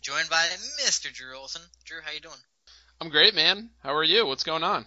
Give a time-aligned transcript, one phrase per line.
[0.00, 0.46] joined by
[0.84, 1.12] Mr.
[1.12, 1.62] Drew Olson.
[1.84, 2.34] Drew, how you doing?
[3.00, 3.70] I'm great, man.
[3.82, 4.26] How are you?
[4.26, 4.86] What's going on?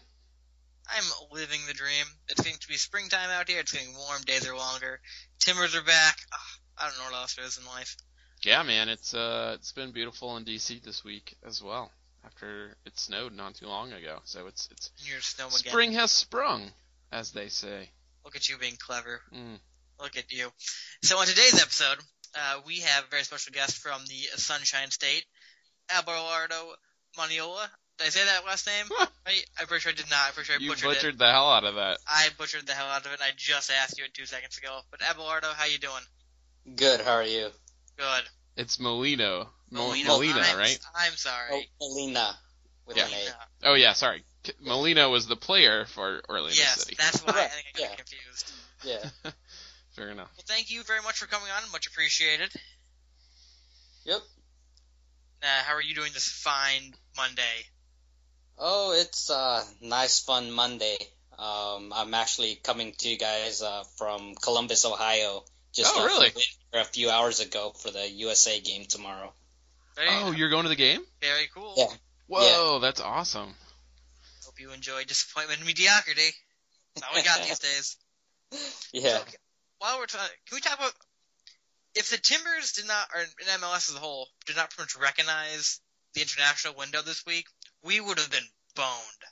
[0.89, 2.05] I'm living the dream.
[2.29, 3.59] It's getting to be springtime out here.
[3.59, 4.21] It's getting warm.
[4.25, 4.99] Days are longer.
[5.39, 6.17] Timbers are back.
[6.33, 6.37] Oh,
[6.79, 7.95] I don't know what else there is in life.
[8.43, 8.89] Yeah, man.
[8.89, 11.91] It's uh, it's been beautiful in DC this week as well.
[12.25, 15.71] After it snowed not too long ago, so it's it's You're snowing again.
[15.71, 16.71] spring has sprung,
[17.11, 17.91] as they say.
[18.25, 19.21] Look at you being clever.
[19.33, 19.59] Mm.
[20.01, 20.49] Look at you.
[21.03, 21.97] So on today's episode,
[22.35, 25.25] uh, we have a very special guest from the Sunshine State,
[25.89, 26.73] Abelardo
[27.17, 27.67] Maniola.
[27.97, 28.85] Did I say that last name?
[29.25, 29.45] right?
[29.59, 30.27] I'm pretty sure I did not.
[30.27, 31.17] I'm pretty sure I You butchered, butchered it.
[31.17, 31.97] the hell out of that.
[32.07, 33.19] I butchered the hell out of it.
[33.21, 34.79] I just asked you it two seconds ago.
[34.91, 36.75] But Abelardo, how you doing?
[36.75, 37.01] Good.
[37.01, 37.49] How are you?
[37.97, 38.23] Good.
[38.55, 39.49] It's Molino.
[39.71, 40.79] Molino, Molina, I'm, right?
[40.95, 41.67] I'm sorry.
[41.81, 42.35] Oh, Melina
[42.87, 43.05] with Yeah.
[43.07, 43.11] an
[43.63, 43.69] A.
[43.69, 44.23] Oh yeah, sorry.
[44.61, 46.95] Molino was the player for Orlando Yes, City.
[46.97, 47.95] that's why I think I got Yeah.
[47.95, 48.51] confused.
[48.83, 49.31] Yeah.
[49.95, 50.29] Fair enough.
[50.37, 51.71] Well, thank you very much for coming on.
[51.71, 52.49] Much appreciated.
[54.05, 54.21] Yep.
[55.41, 57.65] Uh, how are you doing this fine Monday?
[58.57, 60.97] Oh, it's a nice, fun Monday.
[61.37, 65.43] Um, I'm actually coming to you guys uh, from Columbus, Ohio.
[65.73, 66.29] Just Oh, uh, really?
[66.29, 69.33] flew a few hours ago for the USA game tomorrow.
[69.95, 71.01] Very, Oh, you're going to the game?
[71.21, 71.73] very cool.
[71.77, 71.87] Yeah.
[72.27, 73.53] Whoa, that's awesome.
[74.45, 76.29] Hope you enjoy disappointment and mediocrity.
[76.95, 77.97] That's all we got these days.
[78.93, 79.19] Yeah.
[79.79, 80.93] While we're talking, can we talk about
[81.95, 85.01] if the Timbers did not, or in MLS as a whole, did not pretty much
[85.01, 85.79] recognize
[86.13, 87.47] the international window this week,
[87.81, 89.23] we would have been boned.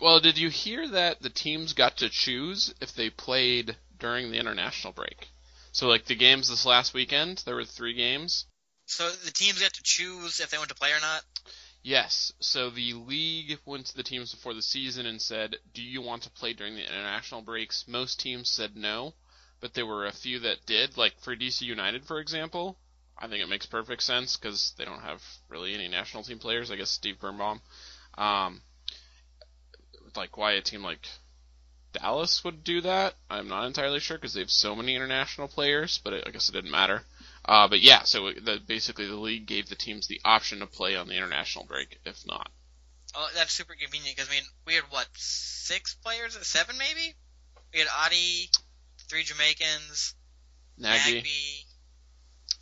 [0.00, 4.38] Well, did you hear that the teams got to choose if they played during the
[4.38, 5.28] international break?
[5.72, 8.46] So, like the games this last weekend, there were three games.
[8.86, 11.24] So the teams got to choose if they want to play or not.
[11.82, 12.32] Yes.
[12.40, 16.24] So the league went to the teams before the season and said, "Do you want
[16.24, 19.14] to play during the international breaks?" Most teams said no,
[19.62, 20.98] but there were a few that did.
[20.98, 22.76] Like for DC United, for example,
[23.16, 26.70] I think it makes perfect sense because they don't have really any national team players.
[26.70, 27.62] I guess Steve Birnbaum.
[28.18, 28.60] Um,
[30.16, 31.06] like why a team like
[31.92, 36.00] Dallas would do that, I'm not entirely sure because they have so many international players.
[36.02, 37.02] But it, I guess it didn't matter.
[37.44, 40.96] Uh, but yeah, so the, basically the league gave the teams the option to play
[40.96, 42.50] on the international break if not.
[43.14, 47.14] Oh, that's super convenient because I mean we had what six players, seven maybe.
[47.72, 48.50] We had Adi,
[49.12, 50.14] three Jamaicans,
[50.78, 51.64] Nagy, Nagbe.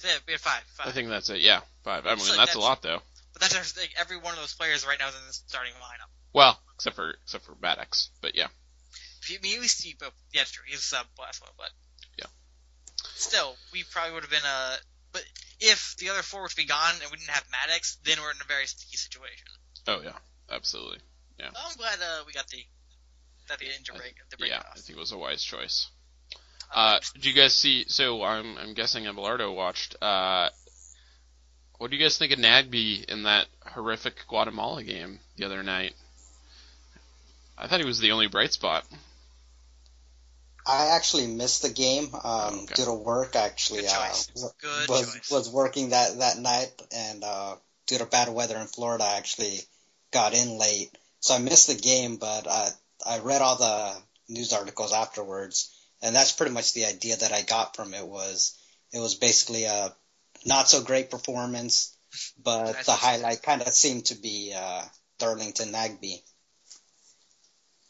[0.02, 0.62] Yeah, we had five.
[0.76, 0.88] Five.
[0.88, 1.38] I think that's it.
[1.40, 2.06] Yeah, five.
[2.06, 2.98] I mean, So that's a lot though.
[3.32, 6.10] but that's like, every one of those players right now is in the starting lineup.
[6.32, 8.48] Well, except for except for Mattocks, but yeah.
[8.48, 10.64] I mean, at least he, but yeah, true.
[10.66, 11.70] He's a sub last one, but
[12.18, 12.26] Yeah.
[13.14, 14.74] Still, we probably would have been a.
[15.12, 15.22] But
[15.60, 18.30] if the other four were to be gone and we didn't have Mattocks, then we're
[18.30, 19.46] in a very sticky situation.
[19.86, 20.18] Oh yeah,
[20.50, 20.98] absolutely.
[21.38, 22.58] So I'm glad uh, we got the
[23.48, 24.66] got the interbreak the break Yeah, off.
[24.74, 25.88] I think it was a wise choice.
[26.72, 27.84] Uh, Uh, you guys see?
[27.88, 29.96] So I'm I'm guessing Abelardo watched.
[30.00, 30.50] Uh,
[31.78, 35.94] what do you guys think of Nagbe in that horrific Guatemala game the other night?
[37.56, 38.84] I thought he was the only bright spot.
[40.66, 42.74] I actually missed the game um, okay.
[42.74, 43.34] due to work.
[43.34, 45.30] Actually, Good uh, w- Good was choice.
[45.30, 47.56] was working that that night, and uh,
[47.86, 49.58] due to bad weather in Florida, I actually
[50.12, 52.16] got in late, so I missed the game.
[52.16, 52.68] But I
[53.06, 53.96] I read all the
[54.28, 58.58] news articles afterwards, and that's pretty much the idea that I got from it was
[58.92, 59.94] it was basically a
[60.46, 61.96] not so great performance,
[62.42, 64.82] but That's the highlight kind of seemed to be uh,
[65.18, 66.22] Darlington Nagbe.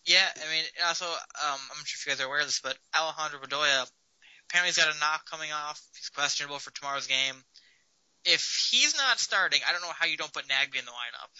[0.07, 1.13] Yeah, I mean, also, um,
[1.71, 3.87] I'm not sure if you guys are aware of this, but Alejandro Bedoya
[4.49, 5.81] apparently he's got a knock coming off.
[5.97, 7.37] He's questionable for tomorrow's game.
[8.25, 11.31] If he's not starting, I don't know how you don't put Nagbe in the lineup,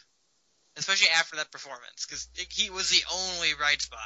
[0.77, 3.99] especially after that performance, because he was the only bright spot.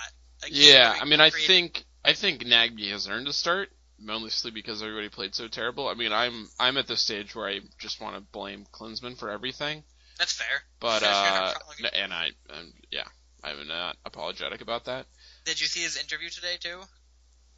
[0.43, 3.71] Like, Yeah, really I mean, I created- think I think Nagbe has earned a start,
[3.99, 5.89] mostly because everybody played so terrible.
[5.89, 9.31] I mean, I'm I'm at the stage where I just want to blame Klinsmann for
[9.31, 9.85] everything.
[10.19, 10.63] that's fair.
[10.81, 11.91] But You're uh, wrong.
[11.95, 13.05] and I, um, yeah,
[13.43, 15.07] I'm not apologetic about that.
[15.47, 16.81] Did you see his interview today too?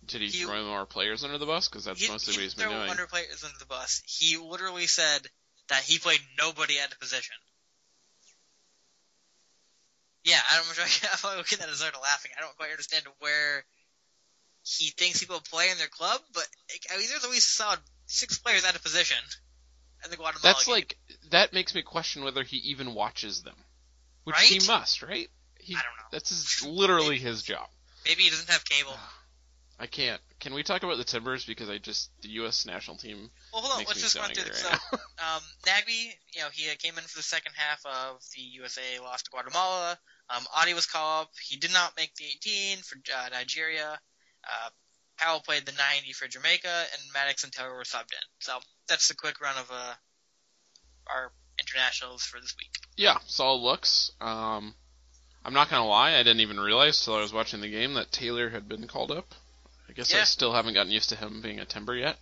[0.07, 1.69] Did he, He- throw more players under the bus?
[1.69, 2.91] Because that's he, mostly he what he's been doing.
[2.91, 4.03] under players under the bus.
[4.07, 5.27] He literally said
[5.69, 7.35] that he played nobody at the position.
[10.23, 11.31] Yeah, I don't know.
[11.31, 12.31] I'm looking at that and started laughing.
[12.39, 13.65] I don't quite understand where
[14.67, 16.47] he thinks people play in their club, but
[16.93, 19.17] I mean, there's least solid six players out of position
[20.05, 20.41] in the Guatemala.
[20.43, 20.75] That's game.
[20.75, 20.97] like
[21.31, 23.55] that makes me question whether he even watches them,
[24.25, 24.45] which Right?
[24.45, 25.29] he must, right?
[25.59, 26.09] He, I don't know.
[26.11, 27.69] That's his, literally his job.
[28.05, 28.93] maybe he doesn't have cable.
[29.79, 30.23] I can't.
[30.41, 32.65] Can we talk about the Timbers because I just the U.S.
[32.65, 33.85] national team Well, hold on.
[33.87, 34.65] Let's just run through this.
[34.65, 38.41] right So, um, Nagbe, you know, he came in for the second half of the
[38.41, 39.99] USA loss to Guatemala.
[40.31, 41.31] Um, Adi was called up.
[41.47, 44.01] He did not make the 18 for uh, Nigeria.
[44.47, 44.71] Uh,
[45.19, 48.27] Powell played the 90 for Jamaica, and Mattocks and Taylor were subbed in.
[48.39, 48.59] So
[48.89, 49.95] that's the quick run of uh,
[51.07, 52.71] our internationals for this week.
[52.97, 54.13] Yeah, solid looks.
[54.21, 54.75] Um,
[55.45, 58.13] I'm not gonna lie, I didn't even realize till I was watching the game that
[58.13, 59.35] Taylor had been called up.
[59.89, 62.19] I guess I still haven't gotten used to him being a timber yet.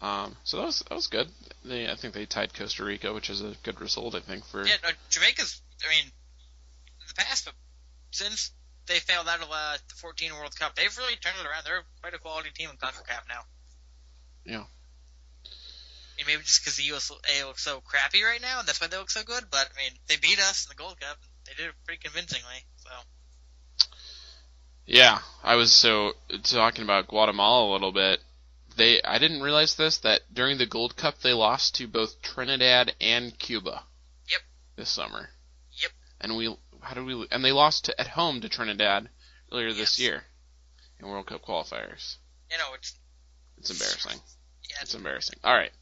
[0.00, 1.28] Um, so that was that was good.
[1.64, 4.14] They, I think they tied Costa Rica, which is a good result.
[4.14, 5.60] I think for Yeah, no, Jamaica's.
[5.84, 7.54] I mean, in the past, but
[8.10, 8.52] since
[8.88, 11.64] they failed out of uh, the 14 World Cup, they've really turned it around.
[11.64, 13.42] They're quite a quality team in CONCACAF now.
[14.44, 14.64] Yeah.
[16.18, 17.14] Mean, maybe just because the USA
[17.44, 19.44] looks so crappy right now, and that's why they look so good.
[19.50, 21.16] But I mean, they beat us in the Gold Cup.
[21.46, 22.64] They did it pretty convincingly.
[22.78, 22.90] So
[24.84, 28.20] Yeah, I was so talking about Guatemala a little bit.
[28.76, 32.96] They I didn't realize this that during the Gold Cup they lost to both Trinidad
[33.00, 33.84] and Cuba.
[34.28, 34.40] Yep.
[34.74, 35.28] This summer.
[35.80, 35.92] Yep.
[36.20, 39.08] And we how did we and they lost to, at home to Trinidad
[39.52, 40.00] earlier this Yes.
[40.00, 40.24] year
[41.00, 42.16] in World Cup qualifiers.
[42.50, 42.94] you know, it's
[43.58, 44.20] It's embarrassing.
[44.70, 44.76] yeah.
[44.82, 45.38] It's embarrassing.
[45.44, 45.72] All right.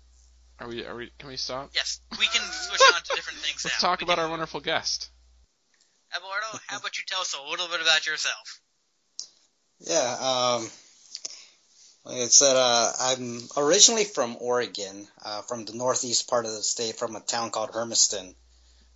[0.58, 1.70] Are we are we can we stop?
[1.74, 3.88] Yes, we can switch on to different things Let's now.
[3.88, 5.10] talk We about can- our wonderful guest.
[6.14, 8.60] Abelardo, how about you tell us a little bit about yourself?
[9.80, 10.16] Yeah,
[10.58, 10.70] um,
[12.04, 16.62] like I said, uh, I'm originally from Oregon, uh, from the northeast part of the
[16.62, 18.34] state, from a town called Hermiston.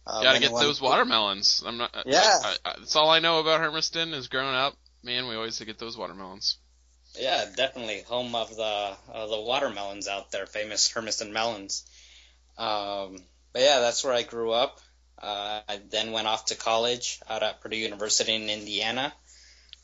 [0.06, 1.62] Uh, Gotta get those watermelons.
[1.66, 1.94] I'm not.
[2.06, 2.20] Yeah.
[2.20, 4.76] I, I, that's all I know about Hermiston is growing up.
[5.02, 6.58] Man, we always get those watermelons.
[7.18, 11.84] Yeah, definitely home of the uh, the watermelons out there, famous Hermiston melons.
[12.56, 13.18] Um,
[13.52, 14.80] but yeah, that's where I grew up.
[15.20, 19.12] Uh, I then went off to college out at Purdue University in Indiana,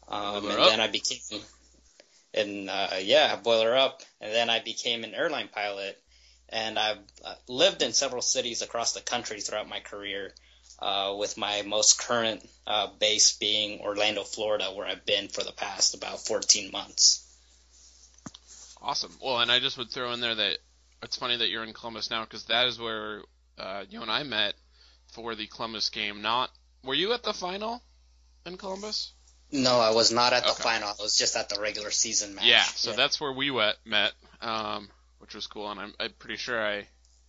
[0.09, 0.71] um, and up.
[0.71, 1.43] then I became,
[2.33, 6.01] and uh, yeah, boiler up, and then I became an airline pilot,
[6.49, 6.99] and I've
[7.49, 10.33] lived in several cities across the country throughout my career.
[10.79, 15.53] Uh, with my most current uh, base being Orlando, Florida, where I've been for the
[15.53, 17.23] past about 14 months.
[18.83, 19.17] Awesome.
[19.23, 20.59] Well, and I just would throw in there that
[21.03, 23.23] it's funny that you're in Columbus now because that is where
[23.59, 24.53] uh, you and I met
[25.13, 26.21] for the Columbus game.
[26.21, 26.51] Not
[26.85, 27.83] were you at the final
[28.45, 29.13] in Columbus?
[29.51, 30.63] No, I was not at the Okay.
[30.63, 30.89] final.
[30.89, 32.45] I was just at the regular season match.
[32.45, 32.63] Yeah.
[32.63, 34.91] So that's where we wet, met, um,
[35.27, 36.87] which was cool, and I'm, I'm pretty sure I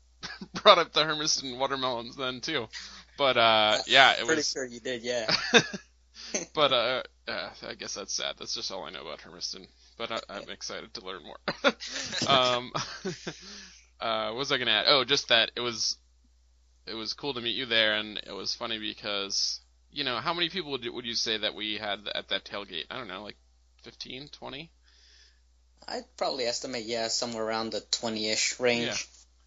[0.61, 2.67] brought up the Hermiston watermelons then too.
[3.17, 4.53] But uh, yeah, it pretty was.
[4.53, 5.01] Pretty sure you did.
[5.01, 5.33] Yeah.
[6.53, 8.35] but uh, uh, I guess that's sad.
[8.37, 9.65] That's just all I know about Hermiston.
[9.97, 11.39] But I, I'm excited to learn more.
[12.27, 12.71] um,
[13.99, 14.85] uh, what was I gonna add?
[14.87, 15.97] Oh, just that it was
[16.85, 19.59] it was cool to meet you there, and it was funny because
[19.91, 22.45] you know how many people would you, would you say that we had at that
[22.45, 22.85] tailgate?
[22.91, 23.37] I don't know, like
[23.81, 24.71] 15, 20?
[25.87, 28.85] I'd probably estimate yeah somewhere around the 20ish range.
[28.87, 28.93] Yeah.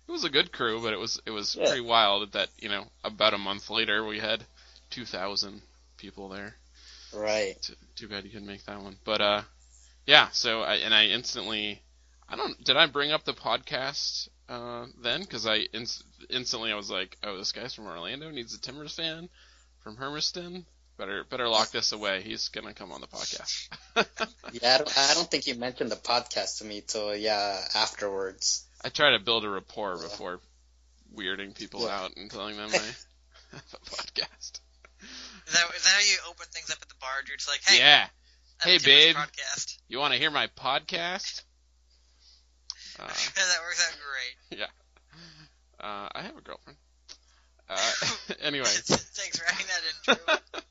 [0.09, 1.67] It was a good crew, but it was it was Yeah.
[1.69, 4.45] pretty wild that you know about a month later we had
[4.91, 5.63] 2,000
[5.97, 6.57] people there.
[7.15, 7.57] Right.
[7.63, 8.97] T- too bad you couldn't make that one.
[9.05, 9.43] But uh,
[10.07, 10.29] yeah.
[10.33, 11.81] So I and I instantly,
[12.29, 12.63] I don't.
[12.65, 15.21] Did I bring up the podcast uh then?
[15.21, 18.95] Because I inst- instantly I was like, oh, this guy's from Orlando needs a Timbers
[18.97, 19.29] fan
[19.85, 20.67] from Hermiston.
[21.01, 22.21] Better better lock this away.
[22.21, 23.69] He's gonna come on the podcast.
[24.53, 28.67] Yeah, I don't, I don't think you mentioned the podcast to me till yeah afterwards.
[28.85, 30.41] I try to build a rapport before
[31.17, 32.01] weirding people Yeah.
[32.03, 32.77] out and telling them I
[33.53, 34.61] have a podcast.
[35.47, 37.11] Is that, is that how you open things up at the bar?
[37.27, 38.07] You're just like, hey, yeah.
[38.63, 39.17] I have a Hey, babe.
[39.17, 39.79] Podcast.
[39.89, 41.43] You want to hear my podcast?
[42.99, 43.99] Uh, that works out
[44.51, 44.59] great.
[44.61, 44.67] Yeah,
[45.83, 46.77] uh, I have a girlfriend.
[47.71, 47.91] Uh,
[48.43, 48.65] anyway.
[48.85, 50.63] Thanks for adding that in, Drew.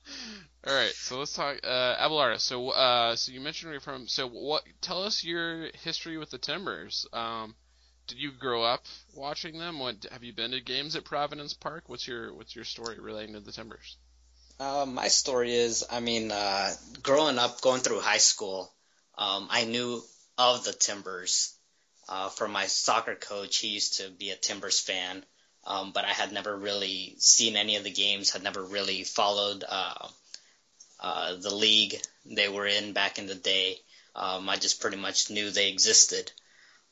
[0.68, 2.40] All right, so let's talk uh, Abelardo.
[2.40, 4.08] So, uh, so you mentioned you're from.
[4.08, 4.64] So, what?
[4.82, 7.08] Tell us your history with the Timbers.
[7.14, 7.56] Um,
[8.08, 8.84] did you grow up
[9.16, 9.80] watching them?
[9.80, 11.86] What have you been to games at Providence Park?
[11.88, 13.98] What's your What's your story relating to the Timbers?
[14.60, 18.70] Uh, my story is, I mean, uh, growing up, going through high school,
[19.18, 20.04] um, I knew
[20.38, 21.56] of the Timbers
[22.10, 23.58] uh, from my soccer coach.
[23.58, 25.24] He used to be a Timbers fan,
[25.70, 28.32] um, but I had never really seen any of the games.
[28.32, 30.08] Had never really followed uh,
[31.00, 31.96] uh, the league
[32.26, 33.78] they were in back in the day.
[34.16, 36.32] Um, I just pretty much knew they existed.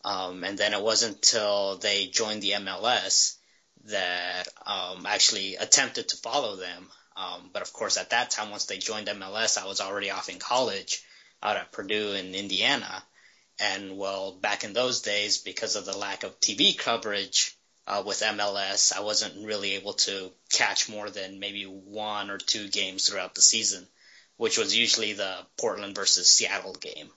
[0.05, 3.38] Um, and then it wasn't until they joined the MLS
[3.86, 6.88] that um, actually attempted to follow them.
[7.17, 10.29] Um, but of course, at that time, once they joined MLS, I was already off
[10.29, 11.03] in college
[11.41, 13.03] out at Purdue in Indiana.
[13.60, 17.56] And well, back in those days, because of the lack of TV coverage
[17.88, 22.67] uh, with MLS, I wasn't really able to catch more than maybe one or two
[22.67, 23.88] games throughout the season,
[24.36, 27.10] which was usually the Portland versus Seattle game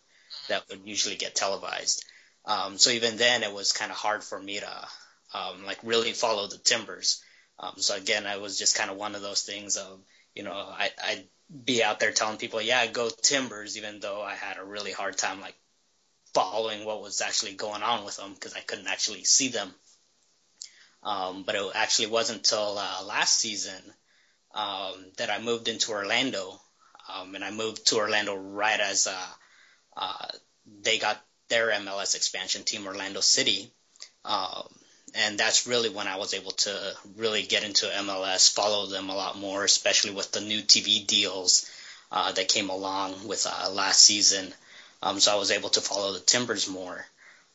[0.48, 2.04] that would usually get televised.
[2.44, 4.88] Um, so even then, it was kind of hard for me to
[5.34, 7.22] um, like really follow the Timbers.
[7.58, 10.00] Um, so again, I was just kind of one of those things of,
[10.34, 11.28] you know, I, I'd
[11.64, 15.18] be out there telling people, yeah, go Timbers, even though I had a really hard
[15.18, 15.56] time like
[16.32, 19.74] following what was actually going on with them because I couldn't actually see them.
[21.02, 23.82] Um, but it actually wasn't until uh, last season
[24.54, 26.60] um, that I moved into Orlando,
[27.08, 29.26] um, and I moved to Orlando right as uh,
[29.96, 30.28] uh,
[30.82, 33.70] they got their MLS expansion team, Orlando City.
[34.24, 34.68] Um,
[35.14, 39.16] and that's really when I was able to really get into MLS, follow them a
[39.16, 41.68] lot more, especially with the new TV deals
[42.12, 44.52] uh, that came along with uh, last season.
[45.02, 47.04] Um, so I was able to follow the Timbers more.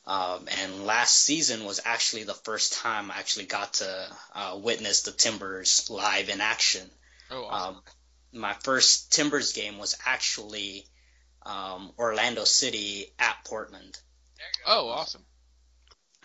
[0.07, 5.01] Um, and last season was actually the first time I actually got to uh, witness
[5.01, 6.87] the Timbers live in action.
[7.31, 7.75] Oh, awesome.
[7.77, 7.81] Um,
[8.33, 10.85] my first Timbers game was actually
[11.43, 13.97] um, Orlando City at Portland.
[14.37, 14.71] There you go.
[14.71, 15.23] oh, awesome.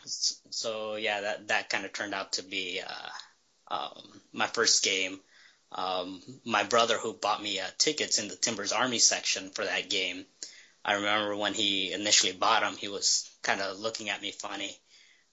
[0.05, 5.21] So yeah, that that kind of turned out to be uh, um, my first game.
[5.73, 9.89] Um, my brother, who bought me uh, tickets in the Timbers Army section for that
[9.89, 10.27] game,
[10.85, 14.77] I remember when he initially bought them, he was kind of looking at me funny,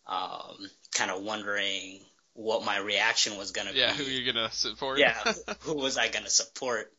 [0.07, 2.01] um, kind of wondering
[2.33, 3.91] what my reaction was going to Yeah, be.
[3.91, 5.07] Yeah, who are you gonna support?
[5.13, 5.23] yeah,
[5.61, 6.91] who was I going to support?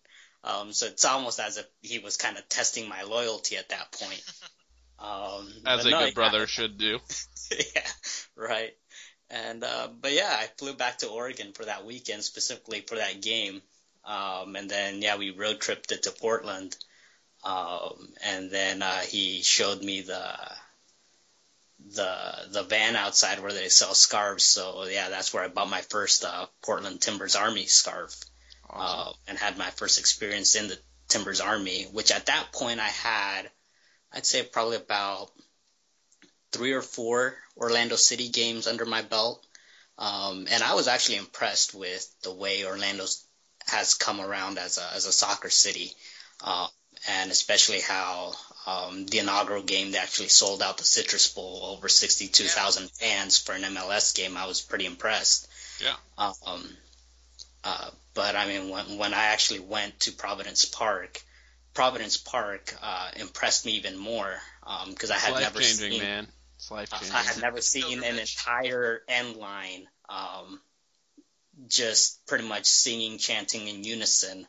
[0.44, 3.92] Um, so it's almost as if he was kind of testing my loyalty at that
[3.92, 4.22] point.
[4.98, 6.98] Um, As a no, good yeah, brother should do.
[7.74, 7.90] yeah,
[8.36, 8.72] right.
[9.30, 13.22] And uh, but yeah, I flew back to Oregon for that weekend, specifically for that
[13.22, 13.62] game.
[14.04, 16.76] Um, and then yeah, we road tripped it to Portland.
[17.44, 20.36] Um, and then uh, he showed me the
[21.94, 22.12] the
[22.50, 24.44] the van outside where they sell scarves.
[24.44, 28.14] So yeah, that's where I bought my first uh, Portland Timbers Army scarf
[28.68, 29.08] Awesome.
[29.08, 30.78] uh, and had my first experience in the
[31.08, 33.50] Timbers Army, which at that point I had,
[34.12, 35.30] I'd say probably about
[36.52, 39.44] three or four Orlando City games under my belt.
[39.96, 43.06] Um, and I was actually impressed with the way Orlando
[43.66, 45.92] has come around as a, as a soccer city.
[46.42, 46.68] Uh,
[47.06, 48.32] and especially how
[48.66, 53.52] um, the inaugural game they actually sold out the Citrus Bowl over 62,000 fans for
[53.52, 54.36] an MLS game.
[54.36, 55.48] I was pretty impressed.
[55.82, 55.94] Yeah.
[56.18, 56.68] Um,
[57.64, 61.22] uh, but I mean, when when I actually went to Providence Park,
[61.74, 64.34] Providence Park uh, impressed me even more
[64.88, 66.28] because I It's had life never changing, seen man.
[66.56, 67.16] It's life uh, changing.
[67.16, 70.60] I had never seen an entire end line um,
[71.68, 74.46] just pretty much singing, chanting in unison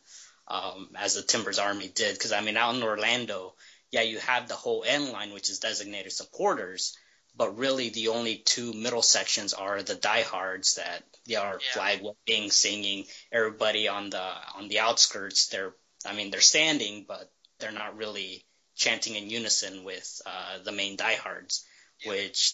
[0.50, 2.14] um, as the Timbers Army did.
[2.16, 3.56] Because I mean, out in Orlando,
[3.92, 6.98] yeah, you have the whole end line, which is designated supporters,
[7.36, 11.72] but really the only two middle sections are the diehards that they are Yeah.
[11.74, 13.06] flag waving, singing.
[13.32, 14.22] Everybody on the
[14.56, 15.74] on the outskirts, they're
[16.06, 20.96] I mean they're standing, but they're not really chanting in unison with uh, the main
[20.96, 21.66] diehards,
[22.00, 22.10] Yeah.
[22.12, 22.54] which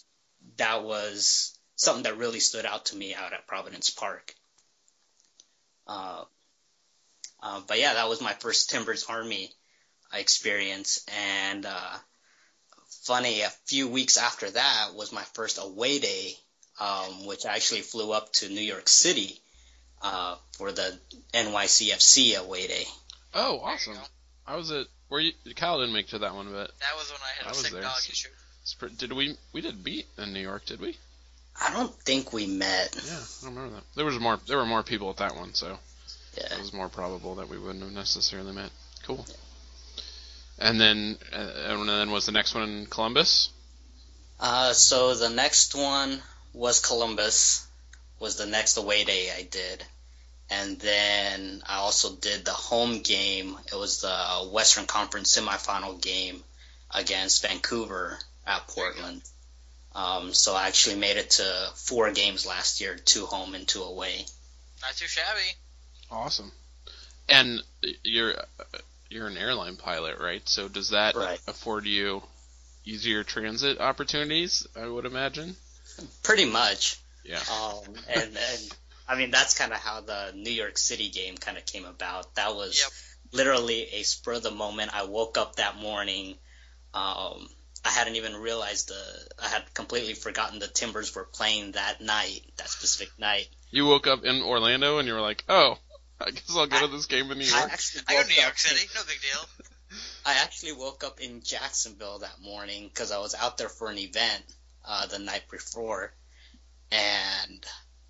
[0.56, 4.34] that was something that really stood out to me out at Providence Park.
[5.86, 6.24] Uh,
[7.42, 9.50] uh, but yeah, that was my first Timbers Army
[10.12, 11.04] experience,
[11.42, 11.94] and uh,
[13.04, 16.32] funny, a few weeks after that was my first away day,
[16.80, 19.40] um, which I actually flew up to New York City
[20.02, 20.98] uh, for the
[21.34, 22.84] NYCFC away day.
[23.34, 23.94] oh, awesome.
[23.94, 24.00] go.
[24.46, 27.10] I was at where you Kyle didn't make it to that one, but That was
[27.10, 27.82] when I had I a was sick there.
[27.82, 28.28] dog issue.
[28.96, 30.66] did we we did beat in New York?
[30.66, 30.96] Did we?
[31.60, 32.94] I don't think we met.
[32.94, 33.84] Yeah, I don't remember that.
[33.94, 34.38] There was more.
[34.46, 35.78] There were more people at that one, so
[36.36, 36.54] Yeah.
[36.54, 38.70] it was more probable that we wouldn't have necessarily met.
[39.04, 39.24] Cool.
[40.58, 43.50] And then, uh, and then was the next one in Columbus?
[44.40, 46.20] Uh, so the next one
[46.52, 47.66] was Columbus,
[48.18, 49.84] was the next away day I did.
[50.48, 53.56] And then I also did the home game.
[53.70, 56.42] It was the Western Conference semifinal game
[56.90, 59.22] against Vancouver at Portland.
[59.94, 63.82] Um, so I actually made it to four games last year, two home and two
[63.82, 64.26] away.
[64.82, 65.56] Not too shabby.
[66.10, 66.52] Awesome.
[67.28, 67.60] And
[68.04, 68.64] you're uh,
[69.10, 70.42] you're an airline pilot, right?
[70.48, 71.40] So does that Right.
[71.46, 72.22] afford you
[72.84, 74.66] easier transit opportunities?
[74.76, 75.56] I would imagine.
[76.22, 76.98] Pretty much.
[77.24, 77.40] Yeah.
[77.52, 78.76] Um, and, and
[79.08, 82.34] I mean, that's kind of how the New York City game kind of came about.
[82.36, 82.90] That was Yep.
[83.32, 84.94] literally a spur of the moment.
[84.94, 86.36] I woke up that morning.
[86.94, 87.48] Um,
[87.84, 92.42] I hadn't even realized the, I had completely forgotten the Timbers were playing that night,
[92.56, 93.48] that specific night.
[93.70, 95.78] You woke up in Orlando and you were like, "Oh,
[96.20, 98.28] I guess I'll go to this game in New I York." actually I go to
[98.28, 98.88] New York City.
[98.94, 99.66] No big deal.
[100.26, 103.98] I actually woke up in Jacksonville that morning because I was out there for an
[103.98, 104.42] event
[104.84, 106.12] uh, the night before,
[106.90, 107.64] and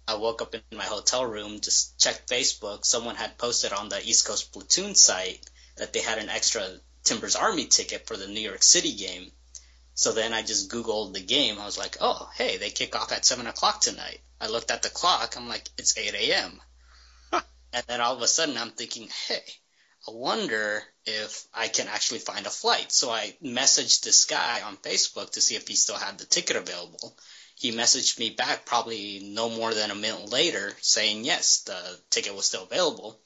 [0.08, 2.84] I woke up in my hotel room, just checked Facebook.
[2.84, 5.44] Someone had posted on the East Coast Platoon site
[5.76, 6.64] that they had an extra
[7.04, 9.30] Timbers Army ticket for the New York City game.
[9.94, 11.58] So then I just Googled the game.
[11.58, 14.20] I was like, oh, hey, they kick off at 7 o'clock tonight.
[14.40, 15.36] I looked at the clock.
[15.36, 16.60] I'm like, it's 8 a.m.
[17.72, 19.42] and then all of a sudden I'm thinking, hey,
[20.08, 22.92] I wonder if I can actually find a flight.
[22.92, 26.56] So I messaged this guy on Facebook to see if he still had the ticket
[26.56, 27.16] available.
[27.56, 32.34] He messaged me back probably no more than a minute later saying yes, the ticket
[32.34, 33.18] was still available.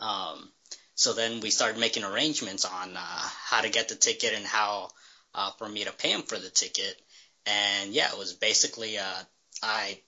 [0.00, 0.50] Um,
[0.94, 4.88] so then we started making arrangements on uh, how to get the ticket and how
[5.34, 7.00] uh, for me to pay him for the ticket.
[7.44, 9.22] And yeah, it was basically uh,
[9.62, 10.00] I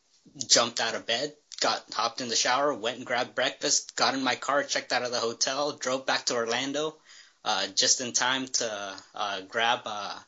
[0.47, 4.23] jumped out of bed, got hopped in the shower, went and grabbed breakfast, got in
[4.23, 6.97] my car, checked out of the hotel, drove back to Orlando,
[7.45, 10.19] uh, just in time to uh, grab uh,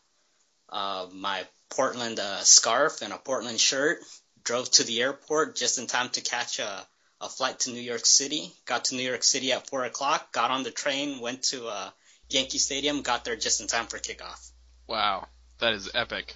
[0.69, 3.99] uh, my Portland uh, scarf and a Portland shirt.
[4.43, 6.87] Drove to the airport just in time to catch a,
[7.21, 8.51] a flight to New York City.
[8.65, 10.33] Got to New York City at four o'clock.
[10.33, 11.91] Got on the train, went to uh,
[12.31, 14.51] Yankee Stadium, got there just in time for kickoff.
[14.89, 16.35] Wow, that is epic.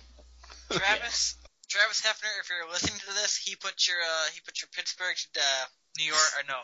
[0.70, 1.36] Travis,
[1.74, 5.16] Travis Hefner, if you're listening to this, he put your uh, he put your Pittsburgh
[5.34, 5.66] to uh,
[5.98, 6.54] New York or no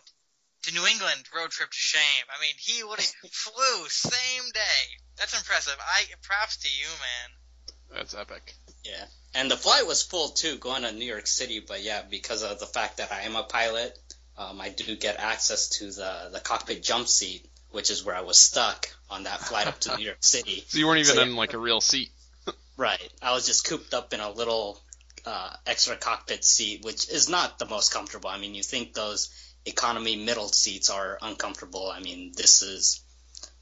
[0.63, 2.25] to New England road trip to shame.
[2.31, 4.83] I mean, he would have flew same day.
[5.19, 5.75] That's impressive.
[5.81, 7.99] I props to you, man.
[7.99, 8.55] That's epic.
[8.85, 11.59] Yeah, and the flight was full too, going to New York City.
[11.59, 13.99] But yeah, because of the fact that I am a pilot,
[14.39, 18.21] um, I do get access to the the cockpit jump seat, which is where I
[18.21, 20.63] was stuck on that flight up to New York City.
[20.69, 22.11] So you weren't even So, in like a real seat.
[22.77, 23.13] Right.
[23.21, 24.81] I was just cooped up in a little
[25.27, 28.31] uh, extra cockpit seat, which is not the most comfortable.
[28.31, 29.31] I mean, you think those
[29.65, 31.91] economy middle seats are uncomfortable.
[31.91, 33.03] I mean, this is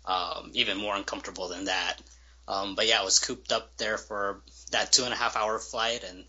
[0.04, 2.00] um, even more uncomfortable than that.
[2.46, 5.58] Um, but yeah, I was cooped up there for that two and a half hour
[5.58, 6.24] flight, and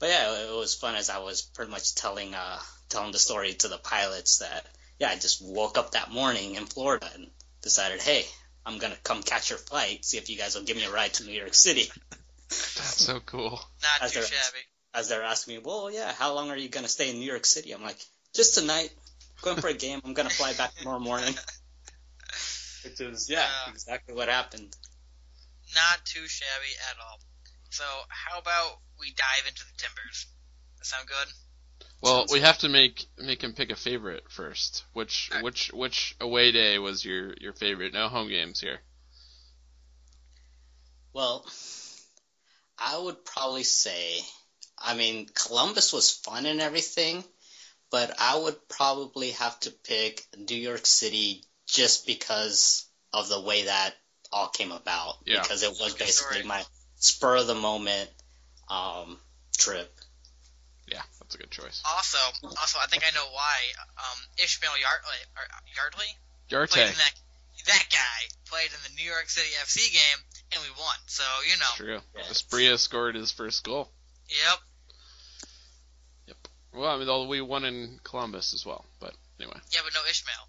[0.00, 3.54] but yeah, it was fun as I was pretty much telling uh, telling the story
[3.54, 4.66] to the pilots that
[4.98, 7.28] yeah, I just woke up that morning in Florida and
[7.62, 8.24] decided, hey,
[8.66, 11.14] I'm gonna come catch your flight, see if you guys will give me a ride
[11.14, 11.90] to New York City.
[12.48, 13.60] That's so cool.
[13.82, 14.58] Not As too shabby.
[14.94, 17.26] As they're asking me, well, yeah, how long are you going to stay in New
[17.30, 17.72] York City?
[17.72, 17.98] I'm like,
[18.34, 18.90] just tonight.
[19.42, 20.00] Going for a game.
[20.04, 21.34] I'm going to fly back tomorrow morning.
[22.84, 23.72] Which is, yeah, Yeah.
[23.72, 24.74] exactly what happened.
[25.74, 27.18] Not too shabby at all.
[27.70, 30.26] So how about we dive into the Timbers?
[30.78, 31.86] That sound good?
[32.02, 34.84] Well, Sounds we have to make make him pick a favorite first.
[34.94, 37.92] Which which which away day was your your favorite?
[37.92, 38.78] No home games here.
[41.12, 41.44] Well,
[42.78, 44.20] I would probably say,
[44.80, 47.22] I mean, Columbus was fun and everything,
[47.90, 53.64] but I would probably have to pick New York City just because of the way
[53.64, 53.94] that
[54.32, 55.16] all came about.
[55.26, 55.42] Yeah.
[55.42, 56.48] Because it was Good basically story.
[56.48, 56.64] my
[56.96, 58.10] spur of the moment
[58.68, 59.18] um,
[59.58, 59.92] trip.
[60.86, 61.82] Yeah, that's a good choice.
[61.86, 63.56] Also, also, I think I know why.
[63.96, 65.44] Um, Ishmael Yartey, or
[65.78, 67.12] Yartey played in that.
[67.66, 70.18] That guy played in the New York City FC game,
[70.54, 70.96] and we won.
[71.06, 71.72] So you know.
[71.76, 72.00] True.
[72.16, 72.22] Yeah.
[72.30, 73.88] Asprilla scored his first goal.
[74.28, 74.58] Yep.
[76.74, 78.84] Well, I mean, although we won in Columbus as well.
[79.00, 80.48] But anyway, Yeah, but no Ishmael.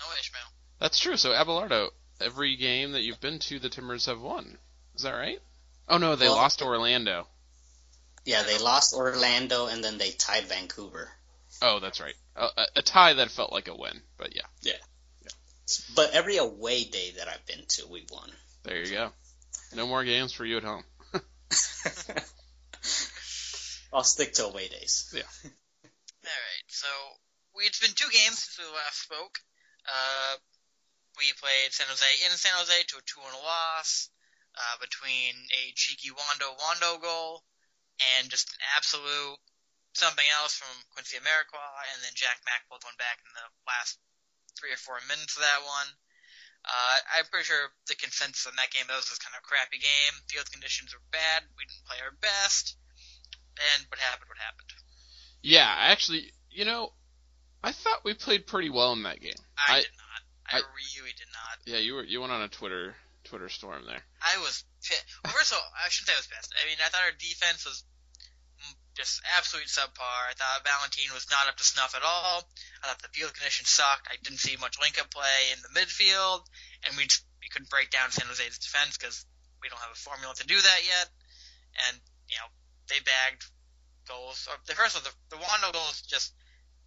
[0.00, 0.42] No Ishmael.
[0.80, 1.16] that's true.
[1.16, 1.88] So Abelardo,
[2.20, 4.58] every game that you've been to, the Timbers have won.
[4.94, 5.40] Is that right?
[5.88, 7.26] Oh no, they Well- lost to Orlando.
[8.24, 11.08] Yeah, they lost Orlando and then they tied Vancouver.
[11.62, 12.14] Oh, that's right.
[12.36, 14.02] A, a, a tie that felt like a win.
[14.18, 14.42] But yeah.
[14.60, 15.30] yeah,
[15.96, 18.30] But every away day that I've been to, we won.
[18.64, 19.10] there you go.
[19.74, 20.84] No more games for you at home.
[23.92, 25.12] I'll stick to away days.
[25.14, 25.22] Yeah.
[25.44, 26.66] All right.
[26.68, 26.88] So
[27.56, 29.38] we, it's been two games since we last spoke.
[29.88, 30.36] Uh,
[31.16, 34.10] we played San Jose in San Jose to a two-one loss
[34.54, 37.42] uh, between a cheeky Wondo Wondo goal
[37.98, 39.40] and just an absolute
[39.98, 41.58] something else from Quincy Amarikwa,
[41.90, 43.98] and then Jack Mack pulled one back in the last
[44.54, 45.90] three or four minutes of that one.
[46.62, 49.48] Uh, I'm pretty sure the consensus on that game that was just kind of a
[49.50, 50.14] crappy game.
[50.30, 51.46] Field conditions were bad.
[51.58, 52.77] We didn't play our best,
[53.74, 54.28] and what happened?
[54.28, 54.70] What happened?
[55.42, 56.92] Yeah, actually, you know,
[57.62, 59.38] I thought we played pretty well in that game.
[59.56, 60.20] I, I- did not.
[60.50, 61.54] I, I- really did not.
[61.66, 62.94] Yeah, you were you went on a Twitter
[63.24, 64.00] Twitter storm there.
[64.24, 65.04] I was pissed.
[65.24, 66.54] Well, first of all, I shouldn't say I was pissed.
[66.56, 67.84] I mean, I thought our defense was
[68.96, 70.18] just absolute subpar.
[70.26, 72.42] I thought Valentine was not up to snuff at all.
[72.82, 74.08] I thought the field conditions sucked.
[74.10, 76.42] I didn't see much link-up play in the midfield,
[76.82, 79.22] and we just, we couldn't break down San Jose's defense because
[79.62, 81.06] we don't have a formula to do that yet.
[81.86, 81.94] And
[82.26, 82.48] you know,
[82.88, 83.44] they bagged
[84.08, 84.48] goals.
[84.48, 86.32] Or the first one, the, the Wondo goal was just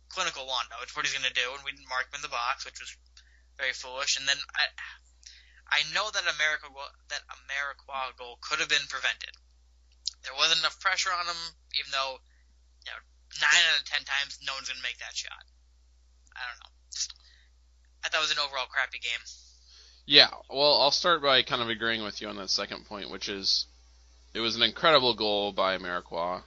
[0.10, 0.82] clinical Wondo.
[0.84, 2.82] It's what he's going to do, and we didn't mark him in the box, which
[2.82, 2.92] was
[3.56, 4.20] very foolish.
[4.20, 4.66] And then I,
[5.72, 6.68] I know that America
[7.14, 9.32] that Amarikwa goal could have been prevented.
[10.26, 11.42] There wasn't enough pressure on him,
[11.80, 12.20] even though
[12.86, 13.02] you know
[13.40, 15.46] nine out of ten times no one's gonna make that shot.
[16.36, 16.74] I don't know.
[18.04, 19.24] I thought it was an overall crappy game.
[20.06, 23.30] Yeah, well, I'll start by kind of agreeing with you on that second point, which
[23.30, 23.66] is
[24.34, 26.44] it was an incredible goal by Amarikwa.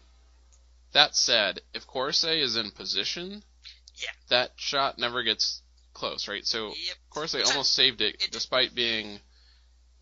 [0.92, 3.42] That said, if Kwarasey is in position,
[3.96, 4.10] Yeah.
[4.28, 5.60] that shot never gets
[5.92, 6.46] close, right?
[6.46, 6.96] So Yep.
[6.96, 9.20] of course they It's almost saved it, it- despite being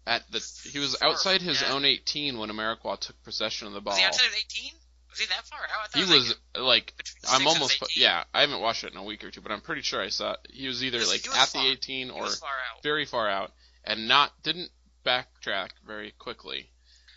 [0.07, 0.41] at the
[0.71, 1.73] he was outside his yeah.
[1.73, 3.93] own 18 when Amarikwa took possession of the ball.
[3.93, 4.73] Was he outside of 18?
[5.11, 5.69] Was he that far out?
[5.85, 6.95] I thought He was like, like
[7.29, 9.83] I'm almost yeah I haven't watched it in a week or two, but I'm pretty
[9.83, 11.63] sure I saw he was either like was at far.
[11.63, 12.51] the 18 or far
[12.83, 13.53] very far out
[13.85, 14.71] and not didn't
[15.05, 16.71] backtrack very quickly.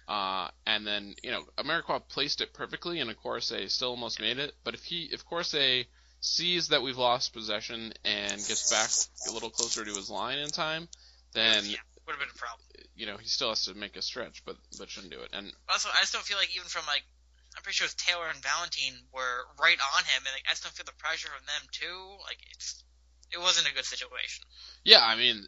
[0.07, 4.19] Uh, and then you know Amarikwa placed it perfectly, and of course they still almost
[4.19, 4.53] made it.
[4.63, 5.85] But if he, if Kwarasey
[6.19, 8.89] sees that we've lost possession and gets back
[9.29, 10.87] a little closer to his line in time,
[11.33, 12.61] then yeah, would have been a problem.
[12.95, 15.29] you know he still has to make a stretch, but but shouldn't do it.
[15.33, 17.03] And Also, I just don't feel like even from like
[17.57, 20.75] I'm pretty sure Taylor and Valentine were right on him, and like, I just don't
[20.75, 22.17] feel the pressure from them too.
[22.25, 22.83] Like it's
[23.31, 24.45] it wasn't a good situation.
[24.83, 25.45] yeah, I mean,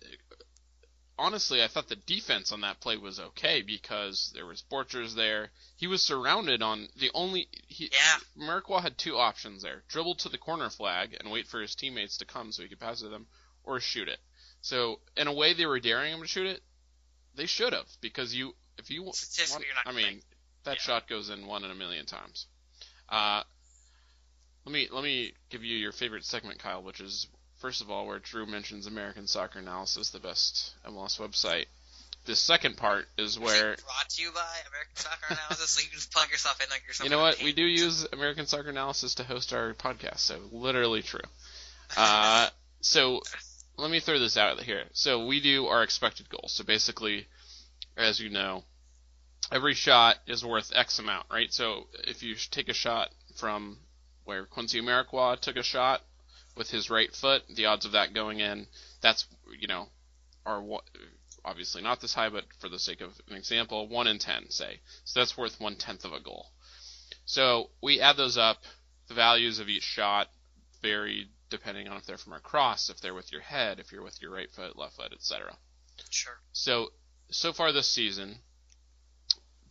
[1.17, 5.49] honestly, I thought the defense on that play was okay because there was Borchers there.
[5.75, 7.91] He was surrounded on the only he.
[7.91, 11.75] Yeah, Merkwa had two options there: dribble to the corner flag and wait for his
[11.75, 13.27] teammates to come so he could pass to them,
[13.63, 14.19] or shoot it.
[14.61, 16.61] So in a way, they were daring him to shoot it.
[17.35, 19.17] They should have because you, if you, want,
[19.85, 20.21] I mean,
[20.63, 20.81] that yeah.
[20.81, 22.47] shot goes in one in a million times.
[23.09, 23.43] Uh,
[24.65, 27.27] let me let me give you your favorite segment, Kyle, which is
[27.59, 31.65] first of all where Drew mentions American Soccer Analysis, the best MLS website.
[32.25, 35.87] The second part is where Is brought to you by American Soccer Analysis, so you
[35.87, 37.41] can just plug yourself in like you're You know what?
[37.41, 41.21] We do use American Soccer Analysis to host our podcast, so literally true.
[41.95, 42.49] Uh,
[42.81, 43.21] so
[43.77, 44.83] let me throw this out here.
[44.91, 46.51] So we do our expected goals.
[46.51, 47.27] So basically,
[47.95, 48.63] as you know,
[49.51, 51.53] every shot is worth X amount, right?
[51.53, 53.77] So if you take a shot from
[54.25, 56.01] where Quincy Amarikwa took a shot
[56.57, 58.67] with his right foot, the odds of that going in,
[59.01, 59.25] that's
[59.59, 59.87] you know,
[60.45, 60.83] are what
[61.45, 64.79] obviously not this high, but for the sake of an example, one in ten, say.
[65.05, 66.47] So that's worth one tenth of a goal.
[67.25, 68.57] So we add those up.
[69.07, 70.27] The values of each shot
[70.81, 74.03] vary depending on if they're from a cross, if they're with your head, if you're
[74.03, 75.55] with your right foot, left foot, etc.
[76.09, 76.37] Sure.
[76.51, 76.89] So
[77.29, 78.39] so far this season,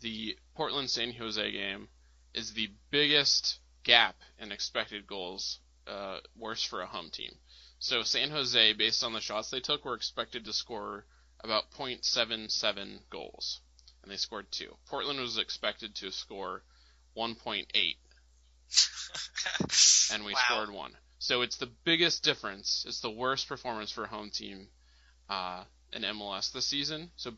[0.01, 1.89] the Portland San Jose game
[2.35, 7.33] is the biggest gap in expected goals, uh, worse for a home team.
[7.79, 11.05] So San Jose, based on the shots they took, were expected to score
[11.41, 13.61] about 0.77 goals,
[14.03, 14.77] and they scored two.
[14.87, 16.63] Portland was expected to score
[17.17, 17.97] 1.8,
[20.13, 20.41] and we wow.
[20.45, 20.97] scored one.
[21.19, 22.85] So it's the biggest difference.
[22.87, 24.69] It's the worst performance for a home team
[25.29, 27.11] uh, in MLS this season.
[27.17, 27.33] So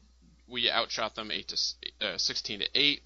[0.46, 3.02] we outshot them eight to uh, 16 to eight.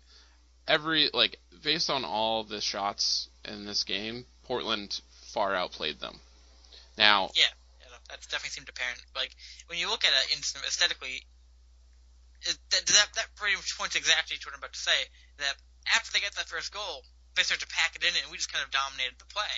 [0.67, 5.01] Every like based on all the shots in this game, Portland
[5.33, 6.21] far outplayed them.
[6.97, 7.49] Now, Yeah,
[7.81, 9.01] yeah, that definitely seemed apparent.
[9.17, 9.35] Like
[9.67, 11.25] when you look at it aesthetically,
[12.43, 14.99] it, that, that that pretty much points exactly to what I'm about to say.
[15.39, 15.55] That
[15.95, 17.03] after they get that first goal,
[17.37, 19.57] they start to pack it in, and we just kind of dominated the play.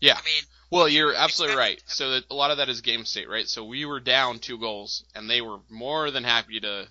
[0.00, 0.14] Yeah.
[0.14, 1.82] I mean, Well, you're absolutely right.
[1.86, 3.48] So that a lot of that is game state, right?
[3.48, 6.88] So we were down two goals, and they were more than happy to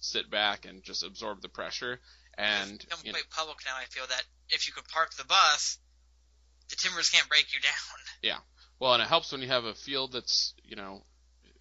[0.00, 2.00] sit back and just absorb the pressure.
[2.36, 3.76] And you know, quite public now.
[3.80, 5.78] I feel that if you could park the bus,
[6.70, 7.72] the Timbers can't break you down.
[8.22, 8.38] Yeah.
[8.80, 11.02] Well, and it helps when you have a field that's you know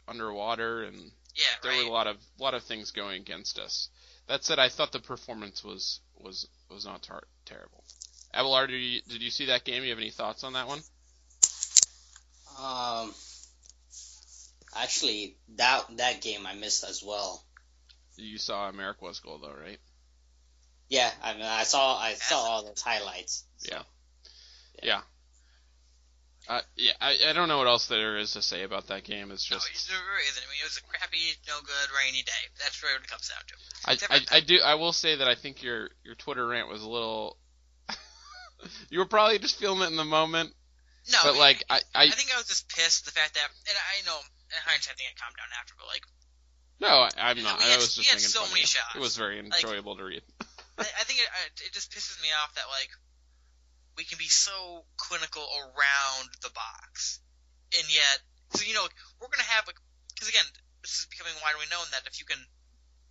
[0.08, 0.96] underwater, and
[1.36, 1.84] Yeah, there right.
[1.84, 3.90] were a lot of lot of things going against us.
[4.28, 7.84] That said, I thought the performance was was was not tar- terrible.
[8.34, 9.84] Abelard, did you, did you see that game?
[9.84, 10.80] You have any thoughts on that one?
[12.60, 13.14] Um,
[14.76, 17.44] actually, that that game I missed as well.
[18.18, 19.80] You saw Amarikwa's goal though, right?
[20.90, 23.46] Yeah, I mean, I saw I saw all those highlights.
[23.68, 23.84] Yeah.
[24.84, 25.02] Yeah.
[26.48, 29.32] Uh, yeah, I, I don't know what else there is to say about that game.
[29.32, 30.44] It's No, just there really isn't.
[30.46, 32.44] I mean, it was a crappy, no good, rainy day.
[32.60, 33.56] That's really what it comes down to.
[34.14, 36.84] I, I, I do I will say that I think your your Twitter rant was
[36.84, 37.38] a little.
[38.92, 40.54] you were probably just feeling it in the moment,
[41.12, 43.78] No, but like I, I I think I was just pissed the fact that, and
[43.78, 46.06] I know in hindsight, I think I calmed down after, but like,
[46.78, 47.58] no I, I'm not.
[47.58, 48.94] We I had- was we just had making so fun of many shots.
[48.94, 50.22] It was very enjoyable to read.
[50.78, 51.30] I, I think it,
[51.66, 52.94] it just pisses me off that like
[53.98, 57.20] we can be so clinical around the box,
[57.76, 58.20] and yet,
[58.56, 58.88] so you know,
[59.20, 59.80] we're gonna have like,
[60.14, 60.46] because again,
[60.82, 62.40] this is becoming widely known that if you can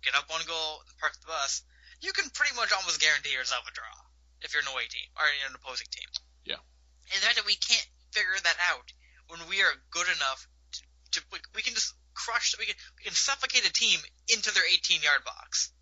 [0.05, 1.65] get up one goal and park the bus,
[1.99, 3.97] you can pretty much almost guarantee yourself a draw
[4.45, 6.07] if you're an away team or you're an opposing team.
[6.45, 6.61] Yeah.
[7.09, 8.87] And the fact that we can't figure that out
[9.27, 10.79] when we are good enough to,
[11.17, 13.99] to we, we can just crush, we can we can suffocate a team
[14.31, 15.73] into their 18 yard box,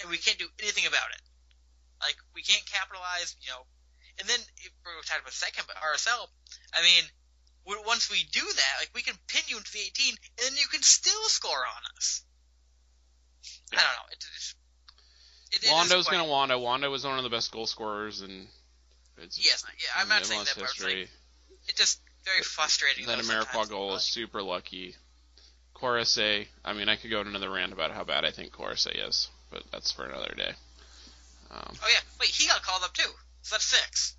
[0.00, 1.22] and we can't do anything about it.
[2.00, 3.64] Like we can't capitalize, you know.
[4.18, 6.26] And then if we're talking about second, but RSL,
[6.72, 7.04] I mean,
[7.86, 10.68] once we do that, like we can pin you into the 18, and then you
[10.70, 12.22] can still score on us.
[13.72, 14.08] I don't know.
[14.12, 14.54] It, it's,
[15.52, 16.58] it, it is Wondo's quite- gonna Wondo.
[16.58, 18.48] Wondo was one of the best goal scorers and
[19.18, 20.00] it's Yes, yeah.
[20.00, 21.08] I'm not saying that, but it's like,
[21.68, 23.06] it just very frustrating.
[23.06, 24.94] That Amarikwa goal is super lucky.
[25.74, 29.06] Kwarasey, I mean, I could go into another rant about how bad I think Kwarasey
[29.08, 30.52] is, but that's for another day.
[31.50, 33.10] Um, Oh yeah, wait, he got called up too.
[33.46, 34.16] So that's six.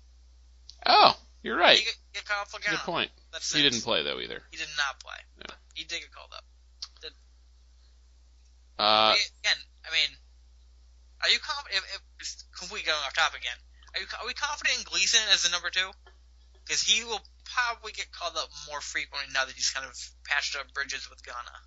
[0.86, 1.12] oh,
[1.42, 1.76] you're right.
[1.76, 3.10] He got, he got called up Good point.
[3.30, 3.60] That's six.
[3.60, 4.40] He didn't play though either.
[4.50, 5.20] He did not play.
[5.36, 5.52] No.
[5.74, 6.44] He did get called up.
[8.78, 9.12] Uh,
[9.42, 10.16] again, I mean,
[11.20, 11.82] are you confident?
[11.84, 13.58] If, if completely going off topic again,
[13.92, 15.90] are you are we confident in Gleeson as the number two?
[16.64, 19.92] Because he will probably get called up more frequently now that he's kind of
[20.24, 21.58] patched up bridges with Ghana.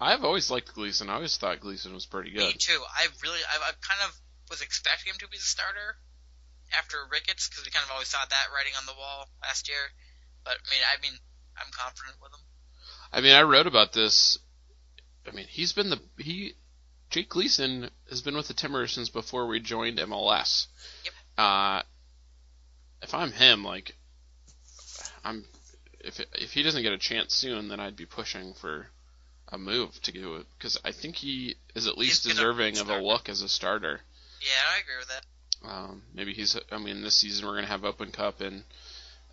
[0.00, 1.08] I've always liked Gleeson.
[1.08, 2.44] I always thought Gleeson was pretty good.
[2.44, 2.82] Me too.
[2.92, 4.12] I really, I, I kind of
[4.50, 5.96] was expecting him to be the starter
[6.76, 9.92] after Ricketts because we kind of always saw that writing on the wall last year.
[10.44, 11.18] But I mean, I mean,
[11.56, 12.44] I'm confident with him.
[13.12, 14.38] I mean, I wrote about this.
[15.26, 16.54] I mean, he's been the he.
[17.10, 20.66] Jake Gleeson has been with the Timbers since before we joined MLS.
[21.04, 21.14] Yep.
[21.38, 21.82] Uh,
[23.02, 23.96] if I'm him, like,
[25.24, 25.44] I'm
[26.00, 28.88] if if he doesn't get a chance soon, then I'd be pushing for
[29.50, 33.00] a move to do it because I think he is at least deserving of a
[33.00, 34.00] look as a starter.
[34.40, 35.24] Yeah, I agree with that.
[35.68, 36.58] Um, maybe he's.
[36.70, 38.62] I mean, this season we're gonna have Open Cup and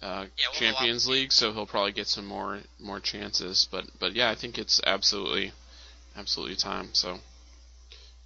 [0.02, 3.00] uh, Yeah, we'll have a lot Champions League, so he'll probably get some more more
[3.00, 3.68] chances.
[3.70, 5.52] But but yeah, I think it's absolutely
[6.18, 6.90] absolutely time.
[6.94, 7.20] So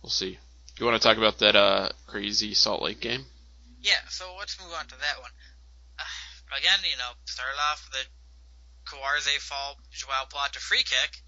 [0.01, 0.37] we'll see.
[0.77, 3.25] You want to talk about that uh, crazy Salt Lake game?
[3.81, 5.31] Yeah, so let's move on to that one.
[5.99, 6.03] Uh,
[6.57, 8.05] again, you know, started off with a
[8.89, 11.21] Kwarasey fall Joao Plata free kick,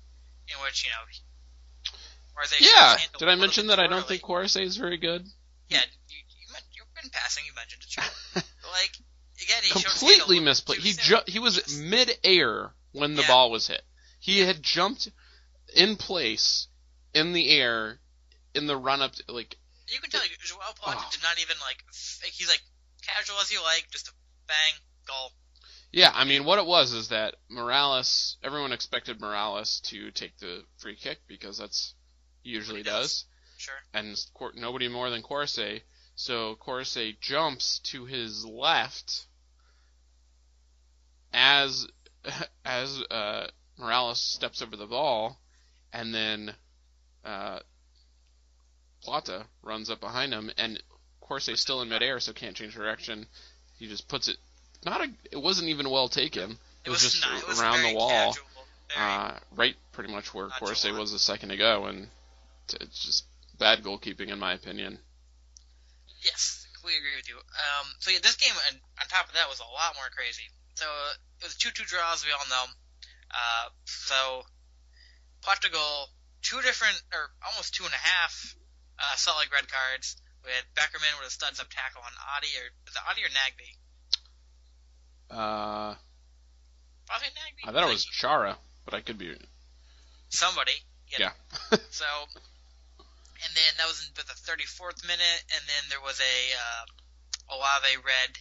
[0.47, 1.93] in which, you know,
[2.35, 2.97] Kwarasey Yeah.
[3.19, 4.03] Did I mention that I don't early.
[4.03, 5.27] think Kwarasey is very good?
[5.71, 8.03] Yeah, you, you, you've been passing, you mentioned it, sure.
[8.71, 8.91] like,
[9.41, 10.77] again, he showed his hand a Completely misplayed.
[10.79, 11.77] He ju- he was Yes.
[11.77, 13.27] mid-air when the Yeah.
[13.27, 13.81] ball was hit.
[14.19, 15.09] He had jumped
[15.75, 16.67] in place
[17.13, 17.99] in the air
[18.53, 19.55] in the run up like
[19.87, 21.09] You can tell Joao Plata Oh.
[21.11, 21.83] did not even, like,
[22.33, 22.61] he's like,
[23.01, 24.11] casual as you like, just a
[24.47, 24.73] bang,
[25.07, 25.31] goal.
[25.91, 30.63] Yeah, I mean, what it was is that Morales, everyone expected Morales to take the
[30.77, 31.95] free kick because that's
[32.43, 33.23] usually does.
[33.23, 33.25] does,
[33.61, 33.75] Sure.
[33.93, 35.81] and Cor- nobody more than Kwarasey.
[36.15, 39.25] So Kwarasey jumps to his left
[41.31, 41.87] as
[42.65, 43.47] as uh,
[43.77, 45.39] Morales steps over the ball,
[45.93, 46.55] and then
[47.23, 47.59] uh,
[49.03, 50.81] Plata runs up behind him, and
[51.21, 53.27] Kwarasey's still in midair, so can't change direction.
[53.77, 54.37] He just puts it.
[54.83, 55.07] Not a.
[55.31, 56.57] It wasn't even well taken.
[56.83, 58.47] It was was, just not, it was around the wall, Casual,
[58.97, 62.07] Uh, right, pretty much where Kwarasey was a second ago, and
[62.79, 63.25] it's just
[63.61, 64.97] bad goalkeeping in my opinion.
[66.25, 67.37] Yes, completely agree with you.
[67.37, 70.49] Um, so yeah, this game, on top of that, was a lot more crazy.
[70.73, 72.65] So uh, it was a two-two draw, as we all know.
[73.29, 74.17] Uh, so
[75.45, 76.09] Portugal,
[76.41, 78.33] two different, or almost two and a half,
[78.97, 80.17] uh, solid red cards.
[80.43, 83.69] We had Beckerman with a studs up tackle on Adi, or it Adi or Nagby?
[85.29, 85.93] Uh,
[87.05, 87.69] Probably Nagby.
[87.69, 89.37] I thought it was Chara, but I could be.
[90.29, 90.73] somebody.
[91.17, 91.29] Yeah.
[91.91, 92.05] So,
[93.43, 97.97] and then that was in the 34th minute, and then there was a uh, Olave
[98.05, 98.31] red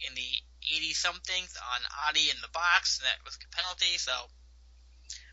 [0.00, 0.30] in the
[0.76, 1.42] 80 something
[1.72, 3.96] on Adi in the box, and that was a penalty.
[3.98, 4.12] So,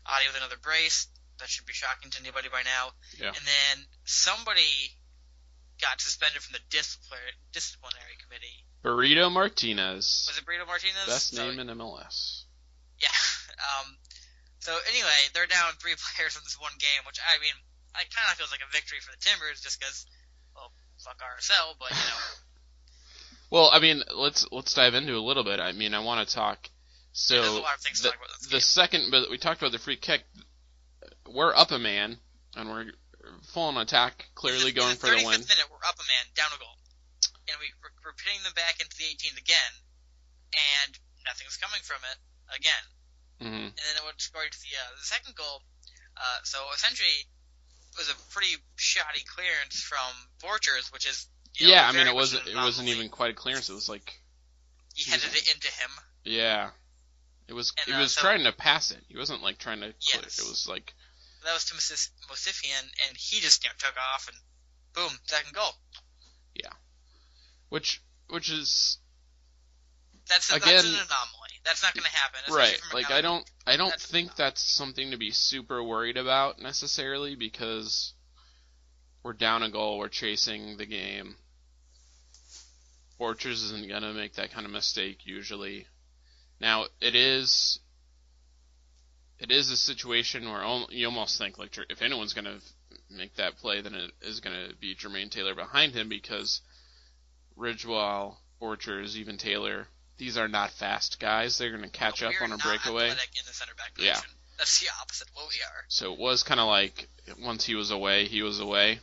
[0.06, 1.08] Adi with another brace.
[1.40, 2.94] That should be shocking to anybody by now.
[3.18, 3.34] Yeah.
[3.34, 4.70] And then somebody
[5.82, 8.62] got suspended from the disciplinary, disciplinary committee.
[8.84, 11.06] Burrito Martinez, Was it Brito Martinez?
[11.08, 12.44] best So- name in MLS.
[13.00, 13.08] Yeah.
[13.54, 13.96] Um,
[14.58, 17.54] so anyway, they're down three players in this one game, which I mean,
[17.94, 20.06] I kind of feels like a victory for the Timbers, just because,
[20.54, 22.18] well, fuck RSL, but you know,
[23.50, 25.60] Well, I mean, let's let's dive into a little bit.
[25.60, 26.68] I mean, I want to talk.
[27.12, 28.60] So there's a lot of things to the, talk about this the game.
[28.60, 30.22] second, but we talked about the free kick.
[31.30, 32.18] We're up a man,
[32.56, 32.90] and we're
[33.54, 35.40] full on attack, clearly in the, going in for the the 35th win.
[35.46, 36.74] minute, we're up a man, down a goal,
[37.46, 39.72] and we we're, we're pitting them back into the 18th again,
[40.82, 42.18] and nothing's coming from it
[42.58, 42.84] again.
[43.38, 45.62] hmm And then it went going to the uh, the second goal.
[46.18, 47.33] Uh, so essentially, it
[47.98, 49.98] was a pretty shoddy clearance from
[50.42, 51.26] Borchers, which is
[51.56, 53.68] you know, yeah, I mean, it wasn't it wasn't even quite a clearance.
[53.68, 54.20] It was like,
[54.94, 55.90] He headed it into him.
[56.24, 56.70] yeah,
[57.48, 58.98] it was And, it uh, was so- trying to pass it.
[59.08, 59.92] He wasn't like trying to.
[59.92, 60.38] clear Yes.
[60.38, 60.92] It was like,
[61.44, 64.36] That was to Movsisyan, and he just you know took off and
[64.94, 65.72] boom, second goal.
[66.54, 66.72] Yeah,
[67.68, 68.98] which which is
[70.28, 71.43] That's a, Again- that's an anomaly.
[71.64, 72.54] That's not going to happen.
[72.54, 72.78] right.
[72.92, 77.36] Like I don't I don't That's think that's something to be super worried about necessarily
[77.36, 78.12] because
[79.22, 81.36] we're down a goal, we're chasing the game.
[83.18, 85.86] Borchers isn't gonna make that kind of mistake usually.
[86.60, 87.78] Now it is
[89.38, 92.58] it is a situation where you almost think like if anyone's gonna
[93.10, 96.60] make that play, then it is gonna be Jermaine Taylor behind him because
[97.56, 101.58] Ridgewell, Borchers, even Taylor these are not fast guys.
[101.58, 103.10] They're going to catch But up on a breakaway.
[103.10, 104.20] athletic in the center back Yeah.
[104.58, 105.84] That's the opposite of what we are.
[105.88, 107.08] So it was kind of like
[107.42, 109.00] once he was away, he was away,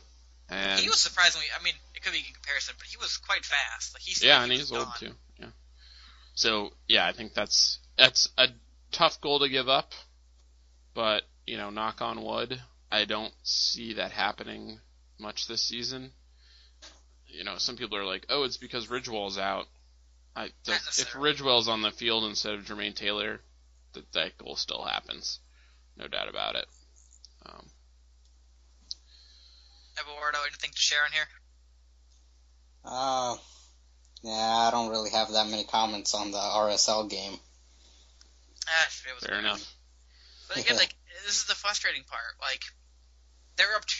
[0.48, 1.46] and he was surprisingly.
[1.58, 3.94] I mean, it could be in comparison, but he was quite fast.
[3.94, 4.94] Like he's yeah, he and was he's old gone.
[4.98, 5.12] too.
[5.38, 5.46] Yeah.
[6.34, 8.48] So yeah, I think that's that's a
[8.92, 9.92] tough goal to give up,
[10.94, 12.58] but you know, knock on wood,
[12.90, 14.80] I don't see that happening
[15.18, 16.12] much this season.
[17.26, 19.66] You know, some people are like, "Oh, it's because Ridgewell's out."
[20.34, 21.30] I Not if necessarily.
[21.30, 23.40] Ridgewell's on the field instead of Jermaine Taylor,
[23.92, 25.40] that that goal still happens,
[25.96, 26.66] no doubt about it.
[27.44, 27.66] Um,
[30.00, 31.28] Eduardo, anything to share on here?
[32.84, 33.36] Uh,
[34.22, 37.34] yeah, I don't really have that many comments on the RSL game.
[38.66, 39.44] Ah, it was fair good.
[39.44, 39.74] enough.
[40.48, 40.94] But again, like
[41.26, 42.38] this is the frustrating part.
[42.40, 42.62] Like
[43.56, 43.94] they're up to.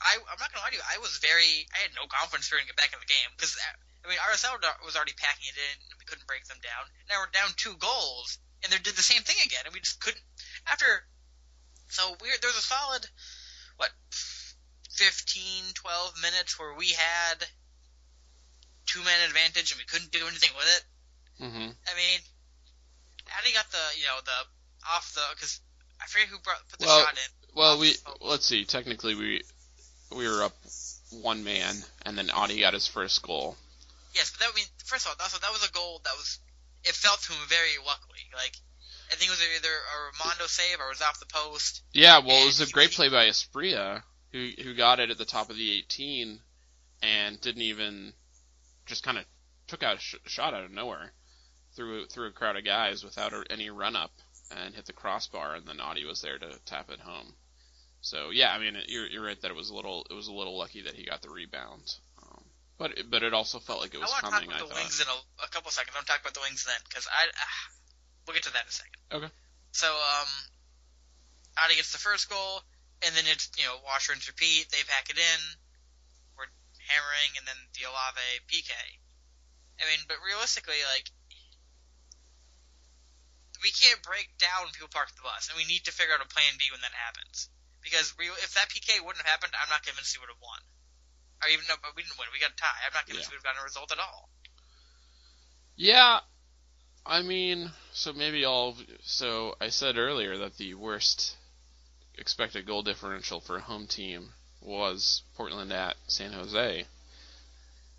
[0.00, 0.82] I, I'm not gonna lie to you.
[0.82, 1.66] I was very.
[1.72, 3.56] I had no confidence for them to get back in the game because
[4.04, 6.84] I mean RSL was already packing it in and we couldn't break them down.
[7.08, 10.00] Now we're down two goals and they did the same thing again and we just
[10.00, 10.22] couldn't.
[10.66, 11.06] After
[11.88, 13.06] so we there's a solid
[13.76, 13.90] what
[14.96, 17.46] 15, 12 minutes where we had
[18.86, 20.82] two man advantage and we couldn't do anything with it.
[21.44, 21.70] Mm-hmm.
[21.70, 22.20] I mean,
[23.38, 24.38] Adi got the you know the
[24.90, 25.60] off the because
[26.00, 27.54] I forget who brought put the Well, shot in.
[27.54, 28.64] Well, we let's see.
[28.64, 29.42] Technically, we
[30.14, 30.54] we were up
[31.10, 33.56] one man, and then Adi got his first goal.
[34.14, 36.38] Yes, but that I mean, first of all, also that was a goal that was
[36.84, 38.24] it felt to him very luckily.
[38.34, 38.56] Like
[39.10, 41.82] I think it was either a Rimando save or it was off the post.
[41.92, 45.24] Yeah, well, it was a great play by Asprilla, who who got it at the
[45.24, 46.40] top of the 18,
[47.02, 48.12] and didn't even
[48.86, 49.24] just kind of
[49.66, 51.12] took out a sh- shot out of nowhere
[51.74, 54.12] through through a crowd of guys without a, any run up
[54.50, 57.34] and hit the crossbar, and then Adi was there to tap it home.
[58.00, 60.32] So yeah, I mean, you're you're right that it was a little it was a
[60.32, 61.94] little lucky that he got the rebound.
[62.82, 64.50] But it, but it also felt like it was coming.
[64.50, 64.82] I want to talk about I the thought.
[64.82, 65.94] wings in a, a couple seconds.
[65.94, 67.58] I'm talk about the wings then because I ah,
[68.26, 68.98] we'll get to that in a second.
[69.22, 69.30] Okay.
[69.70, 70.30] So um,
[71.62, 72.66] Adi gets the first goal,
[73.06, 74.66] and then it's you know wash rinse repeat.
[74.74, 75.40] They pack it in.
[76.34, 76.50] We're
[76.90, 78.18] hammering, and then the Olave
[78.50, 78.74] PK.
[79.78, 81.06] I mean, but realistically, like
[83.62, 86.26] we can't break down people park the bus, and we need to figure out a
[86.26, 87.46] plan B when that happens.
[87.78, 90.58] Because real, if that PK wouldn't have happened, I'm not convinced we would have won.
[91.42, 92.86] Or even though we didn't win, we got a tie.
[92.86, 93.36] I'm not convinced Yeah.
[93.36, 94.28] we've gotten a result at all.
[95.76, 96.20] Yeah,
[97.04, 98.76] I mean, so maybe all.
[99.02, 101.36] So I said earlier that the worst
[102.16, 106.84] expected goal differential for a home team was Portland at San Jose.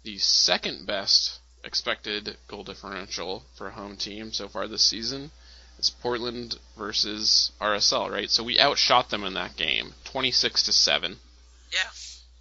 [0.03, 5.31] The second best expected goal differential for a home team so far this season
[5.79, 8.29] is Portland versus RSL, right?
[8.29, 11.19] So we outshot them in that game, 26 to 7.
[11.71, 11.89] Yeah.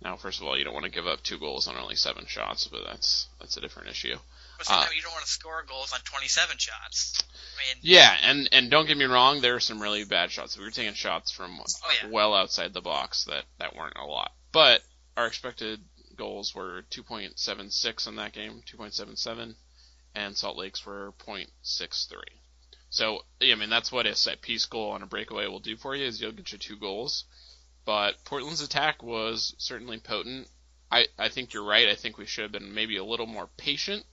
[0.05, 2.27] Now, first of all, you don't want to give up two goals on only seven
[2.27, 4.17] shots, but that's that's a different issue.
[4.59, 7.23] But Uh, you don't want to score goals on 27 shots.
[7.23, 10.57] I mean, Yeah, and and don't get me wrong, there were some really bad shots.
[10.59, 11.65] We were taking shots from Oh,
[12.03, 12.09] yeah.
[12.11, 14.33] well outside the box that that weren't a lot.
[14.53, 14.83] But
[15.17, 15.81] our expected
[16.17, 19.55] goals were 2.76 in that game, 2.77,
[20.15, 22.23] and Salt Lake's were 0.63.
[22.91, 25.77] So, yeah, I mean, that's what a set piece goal on a breakaway will do
[25.77, 27.25] for you is you'll get you two goals.
[27.85, 30.49] But Portland's attack was certainly potent.
[30.91, 31.89] I, I think you're right.
[31.89, 34.05] I think we should have been maybe a little more patient.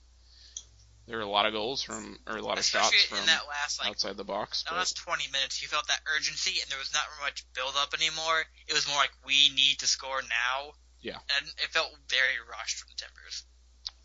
[1.06, 3.42] There were a lot of goals from, or a lot of especially shots from that
[3.48, 4.62] last like outside the box.
[4.62, 7.74] that But last 20 minutes, you felt that urgency, and there was not much build
[7.76, 8.44] up anymore.
[8.68, 10.72] It was more like we need to score now.
[11.00, 11.18] Yeah.
[11.36, 13.44] And it felt very rushed from the Timbers.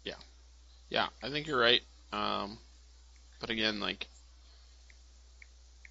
[0.03, 0.15] Yeah,
[0.89, 1.81] yeah, I think you're right.
[2.11, 2.57] Um,
[3.39, 4.07] but again, like,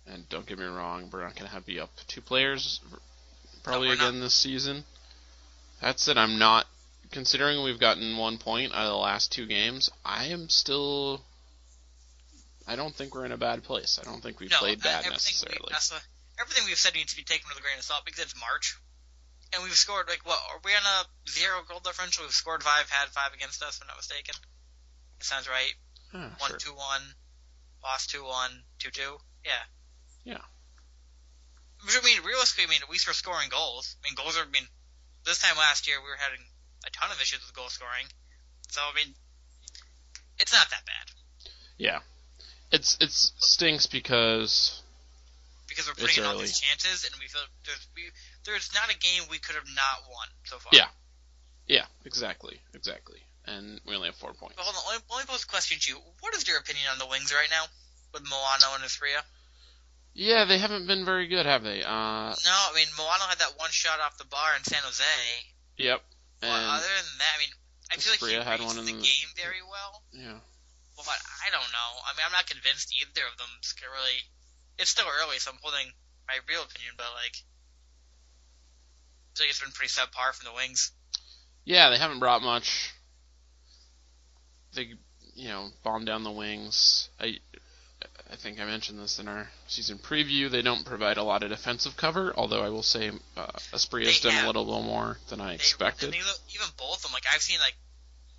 [0.06, 2.80] and don't get me wrong, we're not going to have be up two players
[3.64, 4.08] probably we're not.
[4.10, 4.84] again this season.
[5.80, 6.66] That said, I'm not
[7.10, 9.90] considering we've gotten one point out of the last two games.
[10.04, 11.20] I am still.
[12.66, 13.98] I don't think we're in a bad place.
[14.00, 15.60] I don't think we no, played bad everything necessarily.
[15.62, 16.00] We, that's the,
[16.40, 18.78] everything we've said needs to be taken with a grain of salt because it's March,
[19.52, 20.38] and we've scored like what?
[20.52, 22.24] Are we on a zero goal differential?
[22.24, 24.34] We've scored five, had five against us, if I'm not mistaken.
[25.18, 25.74] That sounds right.
[26.14, 26.58] Yeah, One sure.
[26.58, 27.02] two one,
[27.82, 29.16] lost two one, two two.
[29.44, 29.64] Yeah.
[30.24, 30.44] Yeah.
[31.84, 33.96] Which I mean, realistically, I mean, at least we're scoring goals.
[34.00, 34.42] I mean, goals are.
[34.42, 34.66] I mean,
[35.24, 36.40] this time last year we were having
[36.86, 38.06] a ton of issues with goal scoring.
[38.68, 39.14] So I mean,
[40.38, 41.06] it's not that bad
[41.78, 42.00] Yeah,
[42.72, 44.82] it's it's stinks because
[45.68, 48.02] because we're putting in all these chances, and we feel there's we,
[48.44, 50.70] there's not a game we could have not won so far.
[50.72, 50.88] Yeah.
[51.66, 54.56] yeah, exactly, exactly, and we only have four points.
[54.56, 55.98] But hold on, let me, let me pose a question to you.
[56.20, 57.64] What is your opinion on the Wings right now
[58.12, 59.24] with Melano and Asprilla?
[60.14, 61.82] Yeah, they haven't been very good, have they?
[61.82, 65.04] Uh, No, I mean Melano had that one shot off the bar in San Jose.
[65.76, 66.02] yep.
[66.40, 67.48] Well, other than that, I mean,
[67.90, 70.02] I feel like he had one in the the- game very well.
[70.12, 70.38] yeah,
[70.96, 71.90] Well, but I don't know.
[72.06, 73.48] I mean, I'm not convinced either of them
[73.80, 74.18] can really.
[74.78, 75.90] It's still early, so I'm holding
[76.28, 77.36] my real opinion, but like,
[79.32, 80.92] I feel like it's been pretty subpar from the Wings.
[81.64, 82.92] Yeah, they haven't brought much.
[84.74, 84.94] They,
[85.34, 87.08] you know, bombed down the wings.
[87.18, 87.38] I,
[88.30, 90.50] I think I mentioned this in our season preview.
[90.50, 94.30] They don't provide a lot of defensive cover, although I will say uh, Asprilla's They
[94.30, 96.06] done a little, little more than I They- expected.
[96.06, 97.76] and even, even both of them, like I've seen like,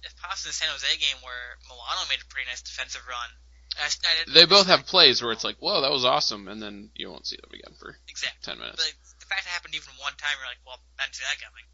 [0.04, 3.30] if possible, the San Jose game where Melano made a pretty nice defensive run.
[3.78, 6.92] I, I They both have plays where it's like, whoa, that was awesome, and then
[6.96, 8.40] you won't see them again for exactly.
[8.44, 8.80] ten minutes.
[8.80, 11.44] like, the fact it happened even one time, you're like, well, I didn't see that
[11.44, 11.66] coming.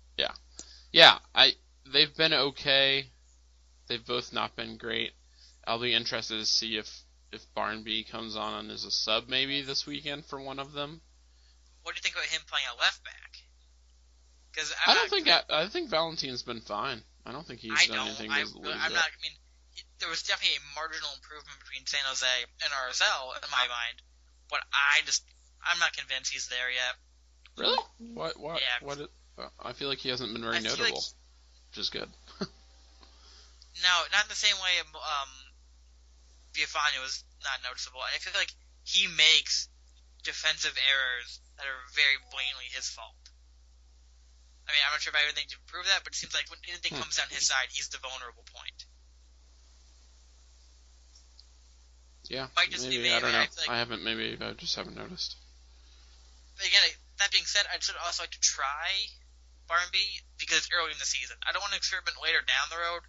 [0.94, 1.54] Yeah, I
[1.94, 3.06] they've been okay.
[3.88, 5.12] They've both not been great.
[5.66, 6.86] I'll be interested to see if
[7.32, 11.02] if Barmby comes on as a sub maybe this weekend for one of them.
[11.84, 13.38] What do you think about him playing a left back?
[14.52, 17.02] Because I don't think I, I think Valentine's been fine.
[17.26, 19.08] I don't think he's I done anything I, I'm not.
[19.08, 19.32] I mean,
[20.00, 22.28] there was definitely a marginal improvement between San Jose
[22.64, 24.02] and RSL in my mind,
[24.50, 25.24] but I just
[25.64, 26.94] I'm not convinced he's there yet.
[27.58, 27.78] Really?
[28.00, 28.40] What?
[28.40, 28.60] What?
[28.60, 28.86] Yeah.
[28.86, 29.00] What?
[29.38, 30.94] uh, I feel like he hasn't been very notable, like-
[31.72, 32.10] which is good.
[33.80, 34.76] No, not in the same way.
[34.84, 35.32] Um,
[36.54, 38.02] Biafani was not noticeable.
[38.04, 38.52] I feel like
[38.84, 39.70] he makes
[40.24, 43.16] defensive errors that are very blatantly his fault.
[44.68, 46.34] I mean, I'm not sure if I have anything to prove that, but it seems
[46.34, 47.04] like when anything Hmm.
[47.04, 48.86] comes down his side, he's the vulnerable point.
[52.30, 52.48] Yeah.
[52.56, 53.44] Might just be maybe I don't know.
[53.44, 54.04] I like- I haven't.
[54.04, 55.36] Maybe I just haven't noticed.
[56.56, 56.84] But again,
[57.18, 58.88] that being said, I'd sort of also like to try
[59.68, 61.36] Barmby because it's early in the season.
[61.44, 63.04] I don't want to experiment later down the road.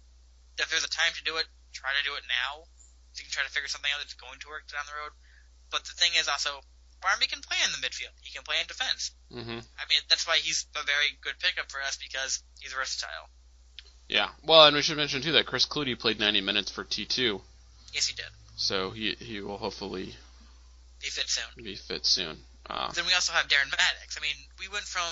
[0.57, 2.67] If there's a time to do it, try to do it now.
[3.13, 5.13] So you can try to figure something out that's going to work down the road.
[5.71, 6.61] But the thing is also,
[7.01, 8.13] Barmby can play in the midfield.
[8.21, 9.11] He can play in defense.
[9.31, 13.29] hmm I mean, that's why he's a very good pickup for us because he's versatile.
[14.09, 14.29] Yeah.
[14.43, 17.41] Well, and we should mention too that Chris Klute played 90 minutes for T2,
[17.93, 18.25] Yes, he did.
[18.55, 20.15] so he he will hopefully
[21.01, 21.63] He fits soon.
[21.63, 22.37] be fit soon.
[22.69, 24.17] Uh, Then we also have Darren Mattocks.
[24.17, 25.11] I mean, we went from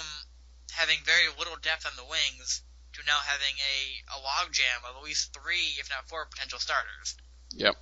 [0.72, 3.78] having very little depth on the wings to now having a,
[4.16, 7.16] a logjam of at least three, if not four, potential starters.
[7.52, 7.76] Yep.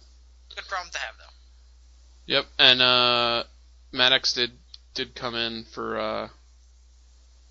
[0.55, 2.33] Good problem to have, though.
[2.33, 3.43] Yep, and uh,
[3.91, 4.51] Mattocks did
[4.93, 6.27] did come in for uh,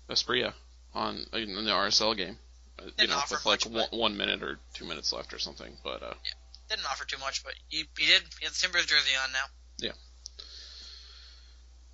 [0.09, 0.53] Asprilla
[0.93, 2.37] on in the RSL game.
[2.79, 5.33] Uh, You Didn't know, offer with like much, one, one minute or two minutes left
[5.33, 5.71] or something.
[5.83, 6.31] But uh, yeah.
[6.69, 8.21] Didn't offer too much, but he, he did.
[8.39, 9.45] He has the Timbers jersey on now.
[9.79, 9.91] Yeah.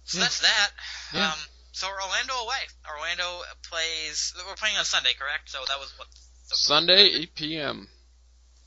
[0.03, 0.23] So Yeah.
[0.25, 0.69] that's that.
[1.13, 1.31] Yeah.
[1.31, 1.39] Um,
[1.71, 2.61] so Orlando away.
[2.89, 4.33] Orlando plays.
[4.47, 5.49] We're playing on Sunday, correct?
[5.49, 6.07] So that was what
[6.49, 7.87] the, Sunday 8 p.m.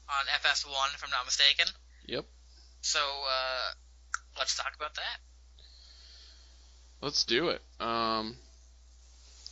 [0.09, 1.67] on FS1, if I'm not mistaken.
[2.09, 2.25] Yep.
[2.81, 3.75] So uh,
[4.39, 5.19] let's talk about that.
[7.01, 7.61] Let's do it.
[7.81, 8.37] Um,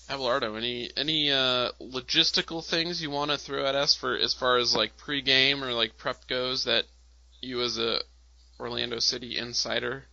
[0.09, 4.57] Abelardo, any any uh, logistical things you want to throw at us for as far
[4.57, 6.85] as like pregame or like prep goes that
[7.41, 8.01] you as a
[8.59, 10.05] Orlando City insider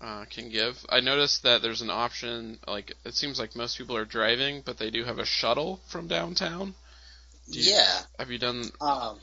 [0.00, 0.76] uh, can give?
[0.88, 2.58] I noticed that there's an option.
[2.66, 6.06] Like it seems like most people are driving, but they do have a shuttle from
[6.06, 6.74] downtown.
[7.50, 8.00] Do you- Yeah.
[8.18, 8.64] Have you done?
[8.80, 9.18] Um,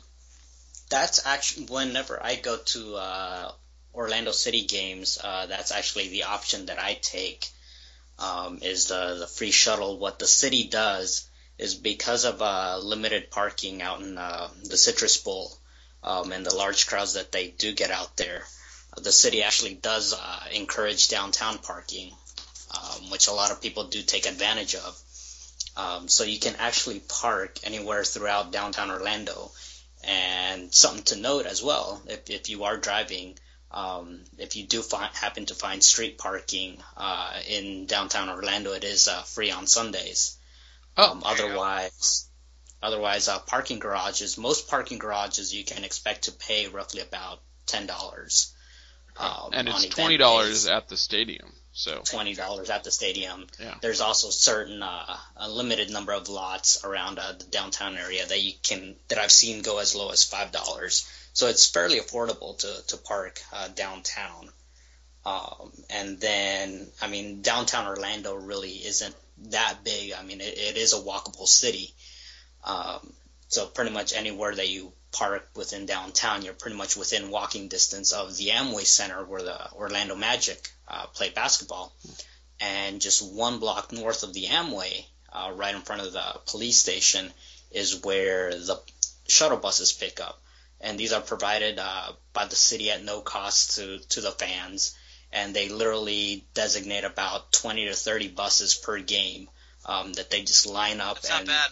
[0.89, 3.51] that's actually whenever I go to uh,
[3.93, 7.47] Orlando City games, uh, that's actually the option that I take.
[8.17, 9.97] Um, is the the free shuttle?
[9.97, 11.27] What the city does
[11.57, 15.51] is because of uh, limited parking out in uh, the Citrus Bowl
[16.03, 18.43] um, and the large crowds that they do get out there,
[18.97, 22.11] the city actually does uh, encourage downtown parking,
[22.71, 25.01] um, which a lot of people do take advantage of.
[25.77, 29.51] Um, so you can actually park anywhere throughout downtown Orlando.
[30.07, 33.37] And something to note as well, if, if you are driving,
[33.71, 38.83] um, if you do find, happen to find street parking uh, in downtown Orlando, it
[38.83, 40.37] is uh, free on Sundays.
[40.95, 41.45] Oh, um, there you go.
[41.45, 42.29] otherwise,
[42.81, 47.87] otherwise, uh, parking garages, most parking garages, you can expect to pay roughly about ten
[47.87, 48.53] dollars.
[49.17, 51.51] Um, and it's twenty dollars at the stadium.
[51.77, 53.47] So twenty dollars at the stadium.
[53.59, 53.75] Yeah.
[53.81, 58.41] There's also certain uh, a limited number of lots around uh, the downtown area that
[58.41, 61.05] you can that I've seen go as low as five dollars.
[61.33, 64.49] So it's fairly affordable to to park uh, downtown.
[65.25, 69.15] Um, and then I mean downtown Orlando really isn't
[69.49, 70.13] that big.
[70.13, 71.93] I mean it, it is a walkable city.
[72.63, 73.11] Um,
[73.47, 78.11] so pretty much anywhere that you park within downtown, you're pretty much within walking distance
[78.11, 81.93] of the Amway Center where the Orlando Magic uh, play basketball.
[82.59, 86.77] And just one block north of the Amway, uh, right in front of the police
[86.77, 87.33] station,
[87.71, 88.81] is where the
[89.27, 90.41] shuttle buses pick up.
[90.81, 94.95] And these are provided uh, by the city at no cost to, to the fans.
[95.31, 99.49] And they literally designate about 20 to 30 buses per game
[99.85, 101.71] um, that they just line up That's not and bad.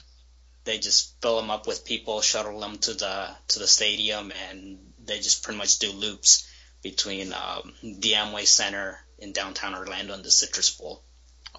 [0.65, 4.79] They just fill them up with people, shuttle them to the to the stadium, and
[5.05, 6.49] they just pretty much do loops
[6.81, 11.03] between um, the Amway Center in downtown Orlando and the Citrus Bowl.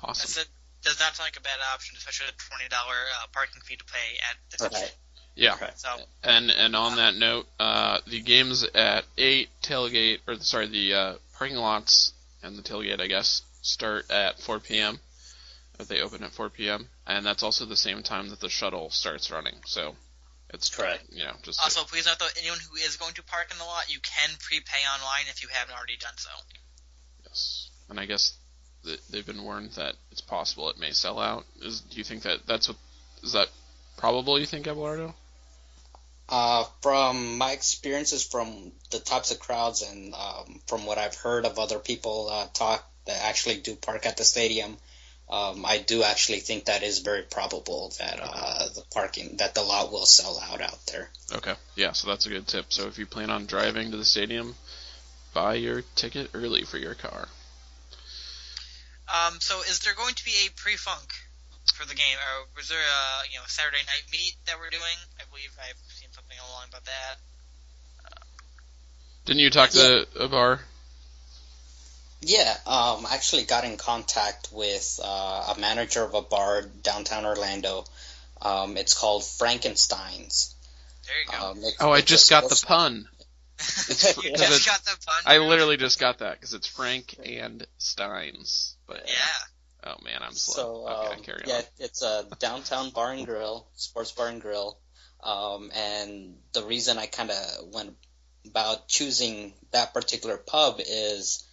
[0.02, 0.42] Awesome.
[0.42, 0.48] It
[0.82, 3.84] does not sound like a bad option, especially the twenty dollar uh, parking fee to
[3.84, 4.82] pay at the Citrus.
[4.82, 4.96] Right.
[5.36, 5.56] Yeah.
[5.60, 5.78] Right.
[5.78, 5.88] So
[6.22, 11.14] And and on that note, uh, the games at eight tailgate or sorry the uh,
[11.36, 15.00] parking lots and the tailgate I guess start at 4 p.m.
[15.78, 16.88] If they open at 4 p.m.
[17.06, 19.56] and that's also the same time that the shuttle starts running.
[19.66, 19.96] So
[20.50, 21.04] it's Correct.
[21.10, 23.64] You know, just also please note though, anyone who is going to park in the
[23.64, 26.30] lot, you can prepay online if you haven't already done so.
[27.26, 27.70] yes.
[27.90, 28.34] And I guess
[28.84, 31.44] th- they've been warned that it's possible it may sell out.
[31.60, 32.78] Is do you think that that's what
[33.22, 33.48] is that
[33.96, 34.38] probable?
[34.38, 35.14] You think, Abelardo?
[36.28, 41.44] Uh, from my experiences from the types of crowds and um, from what I've heard
[41.44, 44.78] of other people uh, talk that actually do park at the stadium,
[45.28, 49.62] um, I do actually think that is very probable that uh, the parking that the
[49.62, 51.08] lot will sell out out there.
[51.32, 51.54] Okay.
[51.76, 52.66] Yeah, so that's a good tip.
[52.68, 54.54] So if you plan on driving to the stadium,
[55.32, 57.28] buy your ticket early for your car.
[59.08, 61.12] Um, so is there going to be a pre-funk
[61.74, 64.98] for the game, or was there a you know Saturday night meet that we're doing?
[65.18, 67.16] I believe I've seen something along about that.
[69.24, 70.60] Didn't you talk to a bar?
[72.26, 77.24] Yeah, um, I actually got in contact with uh, a manager of a bar downtown
[77.26, 77.84] Orlando.
[78.40, 80.54] Um, it's called Frankenstein's.
[81.06, 81.50] There you go.
[81.50, 83.08] Um, it- Oh, I it's just got the sports- pun.
[83.88, 85.22] you just it- got the pun.
[85.26, 88.76] I literally just got that because it's Frank and Steins.
[88.86, 89.90] But Yeah.
[89.92, 90.54] oh man, I'm slow.
[90.54, 91.62] So okay, um, carry yeah, on.
[91.78, 94.78] it's a downtown bar and grill, sports bar and grill.
[95.22, 97.36] Um, and the reason I kind of
[97.72, 97.96] went
[98.46, 101.44] about choosing that particular pub is,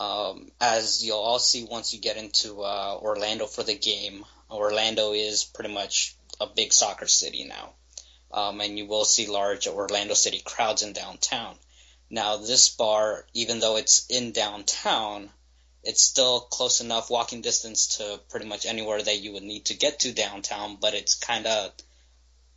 [0.00, 4.24] um, as you'll all see once you get into uh, Orlando for the game.
[4.50, 7.74] Orlando is pretty much a big soccer city now,
[8.32, 11.56] um, and you will see large Orlando City crowds in downtown.
[12.10, 15.30] Now, this bar, even though it's in downtown,
[15.82, 19.74] it's still close enough walking distance to pretty much anywhere that you would need to
[19.74, 21.72] get to downtown, but it's kind of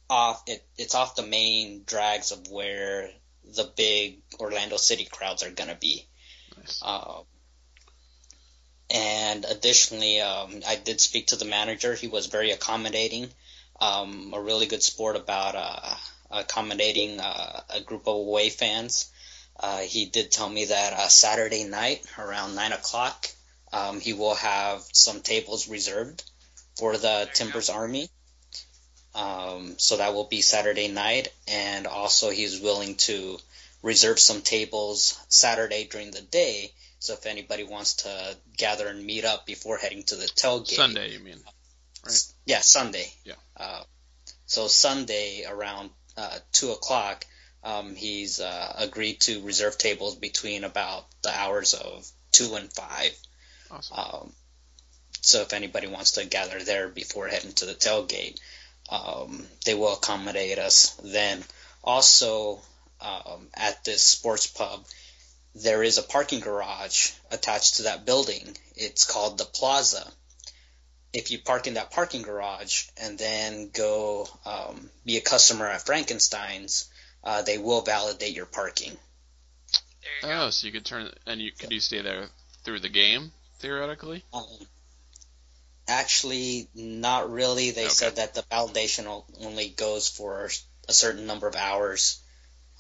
[0.09, 0.43] off.
[0.47, 3.11] It, it's off the main drags of where
[3.43, 6.07] the big Orlando City crowds are gonna be.
[6.61, 6.81] Nice.
[6.83, 7.23] Um,
[8.89, 11.95] and additionally, um, I did speak to the manager.
[11.95, 13.29] He was very accommodating,
[13.79, 15.95] um, a really good sport about uh,
[16.29, 19.11] accommodating uh, a group of away fans.
[19.57, 23.27] Uh, he did tell me that uh, Saturday night around nine o'clock,
[23.71, 26.23] um, he will have some tables reserved
[26.77, 28.09] for the Timbers Army.
[29.13, 33.37] Um, so that will be Saturday night, and also he's willing to
[33.81, 36.71] reserve some tables Saturday during the day.
[36.99, 41.11] So if anybody wants to gather and meet up before heading to the tailgate, Sunday,
[41.13, 41.39] you mean?
[42.05, 42.23] Right.
[42.45, 43.11] yeah, Sunday.
[43.23, 43.33] Yeah.
[43.57, 43.83] Uh,
[44.45, 47.25] so Sunday around uh, two o'clock,
[47.63, 53.15] um, he's uh, agreed to reserve tables between about the hours of two and five.
[53.71, 53.97] Awesome.
[53.97, 54.33] Um,
[55.21, 58.39] so if anybody wants to gather there before heading to the tailgate,
[58.89, 60.99] um, they will accommodate us.
[61.03, 61.43] Then
[61.83, 62.61] also
[63.01, 64.85] um, at this sports pub,
[65.55, 68.55] there is a parking garage attached to that building.
[68.75, 70.09] It's called the Plaza.
[71.13, 75.85] If you park in that parking garage and then go um, be a customer at
[75.85, 76.89] Frankenstein's,
[77.23, 78.97] uh, they will validate your parking.
[80.01, 80.45] There you go.
[80.45, 82.29] Oh, so you could turn and you could you stay there
[82.63, 84.23] through the game theoretically?
[84.33, 84.45] Um,
[85.87, 87.71] actually, not really.
[87.71, 87.93] They Okay.
[87.93, 90.49] said that the validation only goes for
[90.87, 92.20] a certain number of hours.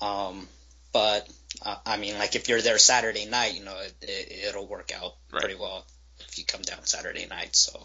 [0.01, 0.47] Um,
[0.93, 1.27] but
[1.63, 4.91] uh, I mean, like if you're there Saturday night, you know, it, it, it'll work
[4.95, 5.41] out Right.
[5.41, 5.85] pretty well
[6.19, 7.55] if you come down Saturday night.
[7.55, 7.79] So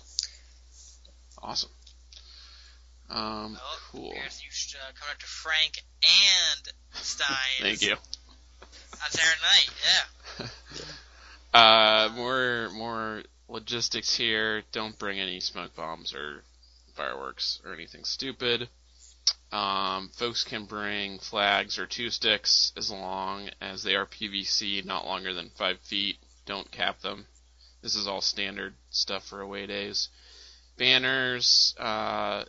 [1.43, 1.71] Awesome.
[3.09, 3.61] Um, Well,
[3.93, 4.13] cool.
[4.15, 7.37] here's you should uh, come up to Frank and Stein.
[7.61, 7.93] Thank you.
[7.93, 9.71] On Saturday night,
[10.41, 10.47] yeah.
[11.55, 14.63] Uh, more more logistics here.
[14.73, 16.43] Don't bring any smoke bombs or
[16.97, 18.69] fireworks or anything stupid.
[19.53, 25.07] Um, folks can bring flags or two sticks as long as they are PVC, not
[25.07, 26.19] longer than five feet.
[26.45, 27.27] Don't cap them.
[27.83, 30.09] This is all standard stuff for away days.
[30.77, 32.45] Banners, uh,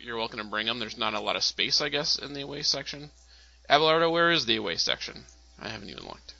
[0.00, 0.78] you're welcome to bring them.
[0.78, 3.10] There's not a lot of space, I guess, in the away section.
[3.68, 5.24] Abelardo, where is the away section?
[5.58, 6.34] I haven't even looked.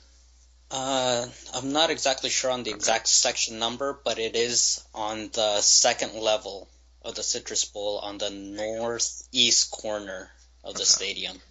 [0.71, 5.61] uh, I'm not exactly sure on the exact section number, but it is on the
[5.61, 6.67] second level
[7.01, 10.29] of the Citrus Bowl on the northeast corner
[10.63, 10.85] of the Okay.
[10.85, 11.41] stadium.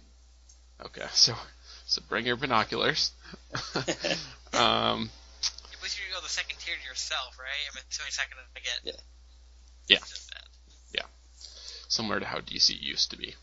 [0.85, 1.35] Okay, so
[1.85, 3.11] so bring your binoculars.
[4.53, 5.09] um,
[5.73, 7.47] At least you go the second tier to yourself, right?
[7.71, 8.79] I'm assuming second to get.
[8.83, 9.01] Yeah.
[9.87, 9.99] Yeah.
[9.99, 10.37] Just that.
[11.87, 13.35] similar to how DC used to be.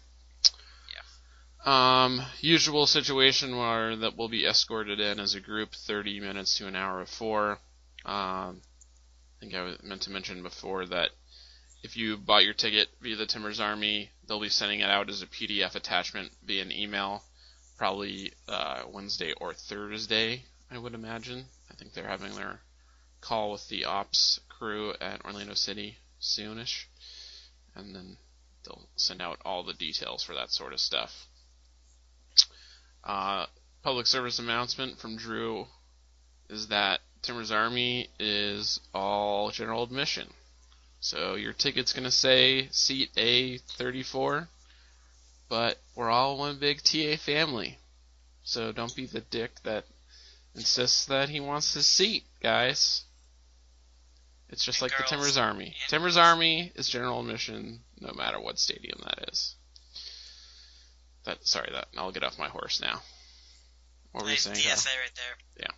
[1.66, 2.04] Yeah.
[2.04, 6.66] Um, usual situation where that will be escorted in as a group, 30 minutes to
[6.66, 7.58] an hour before.
[8.06, 8.62] Um,
[9.36, 11.10] I think I was meant to mention before that
[11.82, 15.22] if you bought your ticket via the Timbers Army, they'll be sending it out as
[15.22, 17.22] a PDF attachment via an email,
[17.76, 21.46] probably uh, Wednesday or Thursday, I would imagine.
[21.70, 22.60] I think they're having their
[23.20, 26.84] call with the ops crew at Orlando City soonish,
[27.74, 28.16] and then
[28.64, 31.26] they'll send out all the details for that sort of stuff.
[33.04, 33.46] Uh,
[33.82, 35.66] public service announcement from Drew
[36.50, 40.28] is that Timbers Army is all general admission.
[41.00, 44.48] So your ticket's going to say seat A34,
[45.48, 47.78] but we're all one big TA family.
[48.42, 49.84] So don't be the dick that
[50.54, 53.04] insists that he wants his seat, guys.
[54.50, 55.10] It's just And like girls.
[55.10, 55.66] the Timbers Army.
[55.66, 56.16] And Timbers.
[56.16, 59.54] Army is general admission no matter what stadium that is.
[61.24, 63.02] That sorry, that I'll get off my horse now.
[64.12, 64.56] What were you saying?
[64.56, 64.94] DSA Kyle?
[65.00, 65.66] right there.
[65.66, 65.72] Yeah.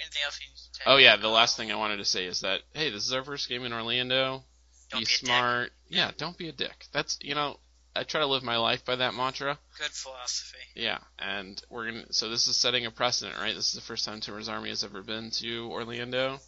[0.00, 0.80] Anything else you need to?
[0.86, 3.24] Oh yeah, the last thing I wanted to say is that hey, this is our
[3.24, 4.44] first game in Orlando.
[4.90, 5.72] Don't be be smart.
[5.88, 6.86] Yeah, don't be a dick.
[6.92, 7.58] That's you know,
[7.96, 9.58] I try to live my life by that mantra.
[9.78, 10.58] Good philosophy.
[10.74, 12.12] Yeah, and we're gonna.
[12.12, 13.54] So this is setting a precedent, right?
[13.54, 16.38] This is the first time Timbers Army has ever been to Orlando,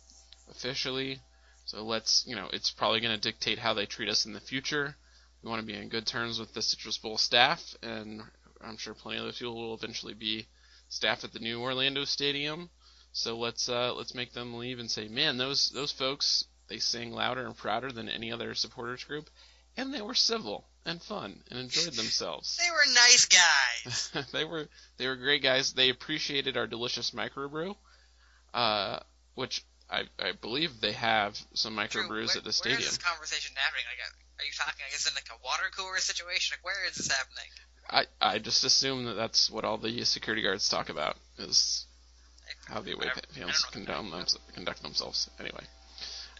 [0.51, 1.20] officially.
[1.64, 4.97] So let's, you know, it's probably gonna dictate how they treat us in the future.
[5.43, 8.22] We want to be in good terms with the Citrus Bowl staff, and
[8.61, 10.47] I'm sure plenty of those people will eventually be
[10.89, 12.70] staff at the new Orlando Stadium.
[13.16, 17.12] So let's uh, let's make them leave and say, man, those those folks they sang
[17.12, 19.30] louder and prouder than any other supporters group,
[19.74, 22.58] and they were civil and fun and enjoyed themselves.
[22.58, 24.26] They were nice guys.
[24.32, 25.72] they were they were great guys.
[25.72, 27.74] They appreciated our delicious microbrew,
[28.52, 28.98] uh,
[29.34, 32.82] which I, I believe they have some Drew, microbrews where, at the stadium.
[32.82, 33.84] is this conversation happening?
[33.90, 34.84] Like, are you talking?
[34.86, 36.58] I guess in like a water cooler situation?
[36.58, 37.48] Like, where is this happening?
[37.88, 41.86] I I just assume that that's what all the security guards talk about is
[42.66, 43.20] how the away whatever.
[43.32, 45.30] fans I don't know condone them, conduct themselves.
[45.40, 45.64] Anyway,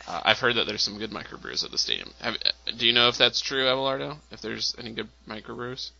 [0.06, 2.10] uh, I've heard that there's some good microbrews at the stadium.
[2.20, 4.16] Have, uh, do you know if that's true, Abelardo?
[4.30, 5.90] If there's any good microbrews?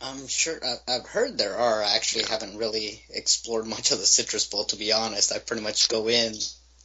[0.00, 1.82] I'm sure I- I've heard there are.
[1.82, 5.30] I actually haven't really explored much of the Citrus Bowl, to be honest.
[5.32, 6.34] I pretty much go in,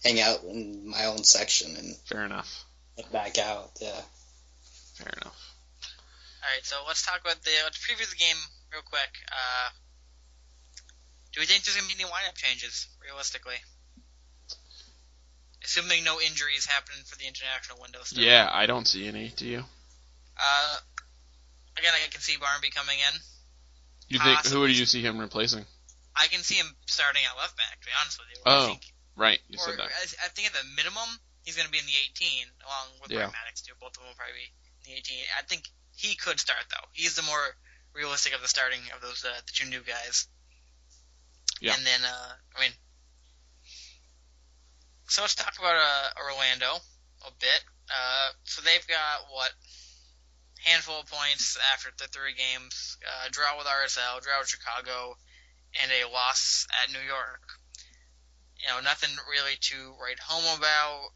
[0.03, 2.63] hang out in my own section, and Fair enough.
[2.95, 3.71] head back out.
[3.81, 4.01] Yeah.
[4.93, 5.33] Fair enough.
[6.43, 8.37] All right, so let's talk about the let's preview the game
[8.71, 9.09] real quick.
[9.31, 9.69] Uh,
[11.38, 13.61] do we think there's gonna be any lineup changes realistically?
[15.63, 17.99] Assuming no injuries happen for the international window.
[18.01, 18.23] Still.
[18.25, 19.29] Yeah, I don't see any.
[19.29, 19.61] Do you?
[20.33, 20.75] Uh,
[21.77, 23.13] again, I can see Barmby coming in.
[24.09, 25.65] You think who do you see him replacing?
[26.15, 27.81] I can see him starting at left back.
[27.81, 28.81] To be honest with you, Oh, I think,
[29.15, 29.93] Right, you said that.
[29.93, 31.05] I, I think at the minimum
[31.45, 33.29] he's going to be in the 18, along with Yeah.
[33.29, 33.77] Brett Mattocks too.
[33.77, 35.21] Both of them will probably be in the 18.
[35.38, 36.88] I think he could start though.
[36.93, 37.45] He's the more
[37.93, 40.25] realistic of the starting of those uh, the two new guys.
[41.62, 41.74] Yeah.
[41.76, 42.72] And then uh, I mean,
[45.08, 46.78] so let's talk about uh, Orlando
[47.26, 47.62] a bit.
[47.89, 49.51] Uh, so they've got what
[50.66, 55.16] handful of points after the three games: uh, draw with RSL, draw with Chicago,
[55.82, 57.41] and a loss at New York.
[58.60, 61.10] You know, nothing really to write home about.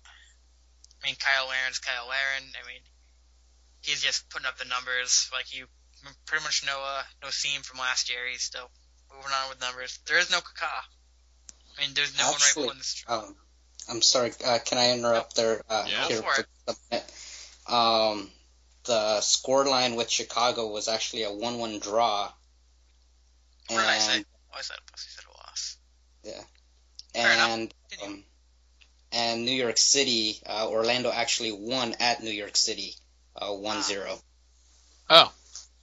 [1.03, 2.53] I mean, Kyle Larin's Kyle Larin.
[2.53, 2.81] I mean,
[3.81, 5.29] he's just putting up the numbers.
[5.33, 5.65] Like you
[6.25, 8.27] pretty much know uh, no seam from last year.
[8.29, 8.69] He's still
[9.15, 9.99] moving on with numbers.
[10.07, 10.69] There is no Kaká.
[11.77, 13.03] I mean, there's no one right Actually, below this.
[13.07, 13.35] Um,
[13.89, 14.31] I'm sorry.
[14.45, 15.61] Uh, can I interrupt there?
[15.69, 16.07] Uh, Yeah.
[16.07, 16.47] here Go for it.
[16.67, 17.13] a minute?
[17.67, 18.29] Um,
[18.85, 22.31] the score line with Chicago was actually a one-one draw.
[23.67, 24.15] What did I say?
[24.17, 25.77] And Oh, I said, I said a loss.
[26.23, 26.43] yeah,
[27.15, 28.23] and um,
[29.13, 32.95] and New York City, uh, Orlando actually won at New York City,
[33.35, 34.21] uh, 1-0.
[35.09, 35.33] Oh,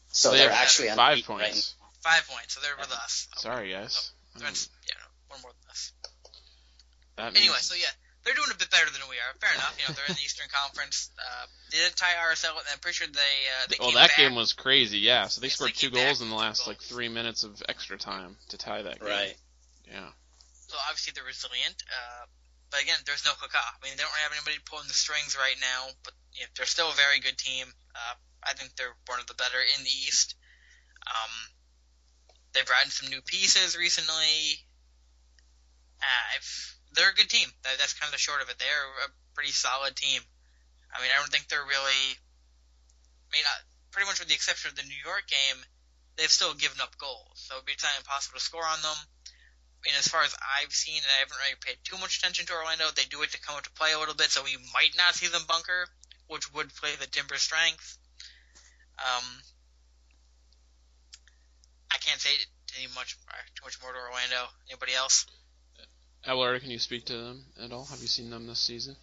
[0.08, 1.74] So they they're actually five unbeaten right points.
[2.08, 3.28] Five points, so they're with us.
[3.36, 4.12] Oh, Sorry, guys.
[4.36, 4.54] they're in-
[4.88, 5.92] yeah, no, one more than us.
[7.16, 7.92] That Anyway, means- so yeah,
[8.24, 9.32] they're doing a bit better than we are.
[9.40, 9.76] Fair enough.
[9.76, 11.10] You know, they're in the Eastern Conference.
[11.18, 14.08] Uh, they didn't tie RSL, and I'm pretty sure they uh, they well, came that
[14.10, 14.16] back.
[14.16, 14.98] game was crazy.
[15.04, 17.08] Yeah, so they Yes, scored they two goals in the with two last like three
[17.08, 19.08] minutes of extra time to tie that game.
[19.08, 19.36] Right.
[19.84, 20.08] Yeah.
[20.68, 21.76] So obviously they're resilient.
[21.88, 22.24] Uh,
[22.70, 23.60] but again, there's no Kaká.
[23.60, 26.66] I mean, they don't have anybody pulling the strings right now, but you know, they're
[26.68, 27.66] still a very good team.
[27.96, 30.36] Uh, I think they're one of the better in the East.
[31.08, 31.32] Um,
[32.52, 34.64] they've brought in some new pieces recently.
[36.00, 36.38] Uh,
[36.94, 37.48] they're a good team.
[37.64, 38.58] That, that's kind of the short of it.
[38.58, 40.22] They're a pretty solid team.
[40.94, 42.04] I mean, I don't think they're really.
[42.16, 43.60] I mean, uh,
[43.92, 45.60] pretty much with the exception of the New York game,
[46.16, 48.96] they've still given up goals, so it'd be kind of impossible to score on them.
[48.96, 52.46] I mean, as far as I've seen, and I haven't really paid too much attention
[52.46, 54.96] to Orlando, they do it to come into play a little bit, so we might
[54.96, 55.86] not see them bunker,
[56.26, 57.98] which would play the Timber strength.
[58.98, 59.24] Um,
[61.96, 62.30] can't say
[62.78, 63.16] any much
[63.54, 64.48] too much more to Orlando.
[64.68, 65.26] Anybody else?
[66.26, 67.84] Abelardo, can you speak to them at all?
[67.86, 68.96] Have you seen them this season?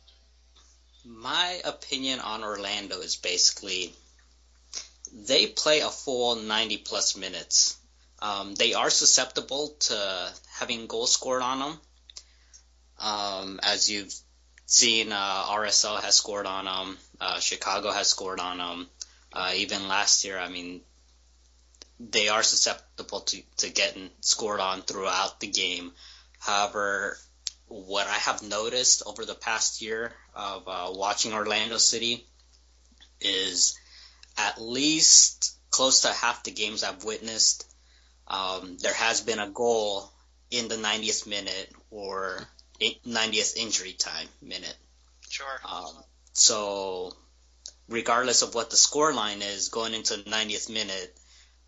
[1.06, 3.94] My opinion on Orlando is basically
[5.14, 7.78] they play a full 90 plus minutes.
[8.22, 11.80] Um, they are susceptible to having goals scored on them.
[13.00, 14.14] Um, as you've
[14.66, 16.98] seen, uh, RSL has scored on them.
[17.20, 18.90] Uh, Chicago has scored on them.
[19.32, 20.82] Uh, even last year, I mean,
[22.00, 25.92] they are susceptible to, to getting scored on throughout the game.
[26.40, 27.18] However,
[27.68, 32.26] what I have noticed over the past year of uh, watching Orlando City
[33.22, 33.78] is
[34.38, 37.66] at least close to half the games I've witnessed,
[38.28, 40.10] um, there has been a goal
[40.52, 42.48] in the 90th minute or
[42.80, 44.76] 90th injury time minute.
[45.30, 45.60] Sure.
[45.70, 45.96] Um,
[46.34, 47.14] so,
[47.88, 51.18] regardless of what the score line is going into the 90th minute,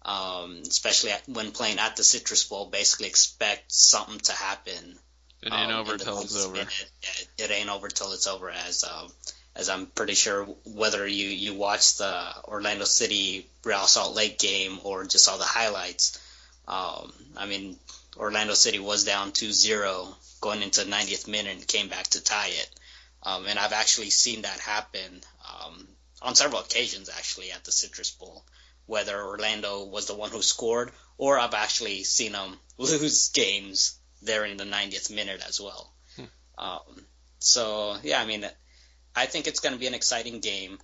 [0.07, 4.97] um, especially at, when playing at the Citrus Bowl, basically expect something to happen.
[5.43, 6.53] It ain't um, over till it's over.
[6.53, 6.89] Minute.
[7.03, 9.11] It, it, ain't over till it's over, as um,
[9.55, 14.79] as I'm pretty sure whether you you watched the Orlando City Real Salt Lake game
[14.83, 16.19] or just saw the highlights.
[16.67, 17.77] Um, I mean,
[18.15, 22.49] Orlando City was down 2-0 going into the 90th minute and came back to tie
[22.49, 22.69] it.
[23.23, 25.87] Um, and I've actually seen that happen um,
[26.21, 28.43] on several occasions, actually, at the Citrus Bowl,
[28.87, 34.45] whether Orlando was the one who scored or I've actually seen them lose games there
[34.45, 35.93] in the 90th minute as well.
[36.15, 36.23] Hmm.
[36.57, 37.05] Um,
[37.39, 38.45] so, yeah, I mean,
[39.15, 40.79] I think it's going to be an exciting game.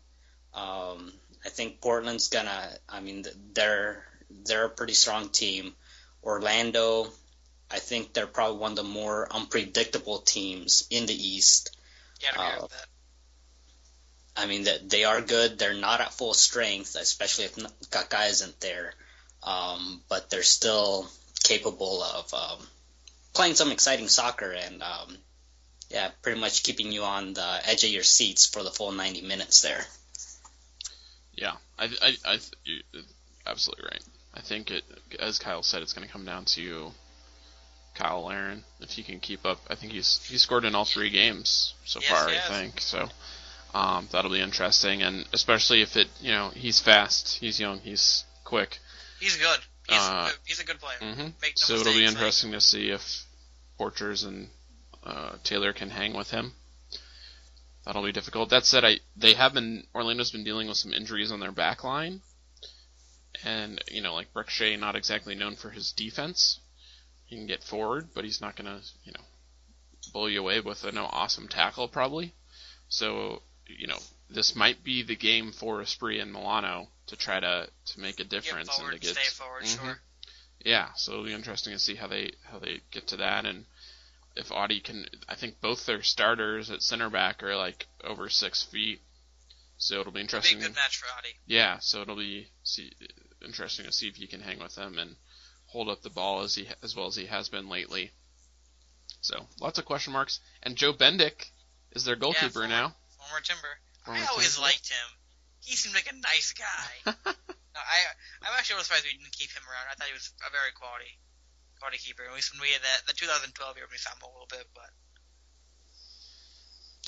[0.53, 1.11] Um,
[1.45, 2.69] I think Portland's gonna.
[2.87, 4.05] I mean, they're
[4.45, 5.73] they're a pretty strong team.
[6.23, 7.11] Orlando,
[7.69, 11.75] I think they're probably one of the more unpredictable teams in the East.
[12.21, 12.85] Yeah, I agree uh, with that.
[14.35, 15.59] I mean, that they are good.
[15.59, 18.93] They're not at full strength, especially if Kaká isn't there.
[19.43, 21.07] Um, but they're still
[21.43, 22.67] capable of um,
[23.33, 25.17] playing some exciting soccer, and um,
[25.89, 29.21] yeah, pretty much keeping you on the edge of your seats for the full 90
[29.21, 29.85] minutes there.
[31.35, 33.03] Yeah, I, I, I you're
[33.45, 34.03] absolutely right.
[34.33, 34.83] I think it,
[35.19, 36.91] as Kyle said, it's going to come down to
[37.95, 39.59] Kyle Larin if he can keep up.
[39.69, 42.29] I think he's he scored in all three games so yes, far.
[42.29, 43.09] I think so.
[43.73, 48.23] Um, that'll be interesting, and especially if it, you know, he's fast, he's young, he's
[48.43, 48.77] quick.
[49.19, 49.59] He's good.
[49.89, 50.97] He's, uh, he's a good player.
[51.01, 51.19] Mm-hmm.
[51.19, 52.59] No so mistakes, it'll be interesting like.
[52.59, 53.25] to see if
[53.79, 54.49] Borchers and
[55.03, 56.53] uh, Taylor can hang with him.
[57.85, 58.49] That'll be difficult.
[58.49, 61.83] That said, I they have been Orlando's been dealing with some injuries on their back
[61.83, 62.21] line,
[63.43, 66.59] and you know like Brek Shea not exactly known for his defense.
[67.25, 69.23] He can get forward, but he's not gonna you know
[70.13, 72.33] blow you away with an awesome tackle probably.
[72.87, 73.99] So you know
[74.29, 78.23] this might be the game for Asprilla and Melano to try to to make a
[78.23, 79.85] difference get forward, and to get stay forward, mm-hmm.
[79.85, 79.99] sure.
[80.65, 83.65] Yeah, so it'll be interesting to see how they how they get to that and
[84.35, 88.63] if Adi can, I think both their starters at center back are like over six
[88.63, 89.01] feet,
[89.77, 90.57] so it'll be interesting.
[90.57, 91.35] It'll be a good match for Adi.
[91.45, 92.91] Yeah, so it'll be see,
[93.43, 95.15] interesting to see if he can hang with them and
[95.67, 98.11] hold up the ball as he as well as he has been lately.
[99.21, 100.39] So lots of question marks.
[100.63, 101.51] And Joe Bendik
[101.91, 102.95] is their goalkeeper yeah, now.
[103.33, 103.73] Former Timber.
[104.05, 104.69] Former I always timber.
[104.69, 105.09] liked him.
[105.65, 107.17] He seemed like a nice guy.
[107.25, 107.97] no, I
[108.45, 109.89] I'm actually surprised we didn't keep him around.
[109.89, 111.17] I thought he was a very quality
[111.81, 112.21] party keeper.
[112.29, 114.69] At least when we had that the 2012 year, we saw him a little bit,
[114.77, 114.85] but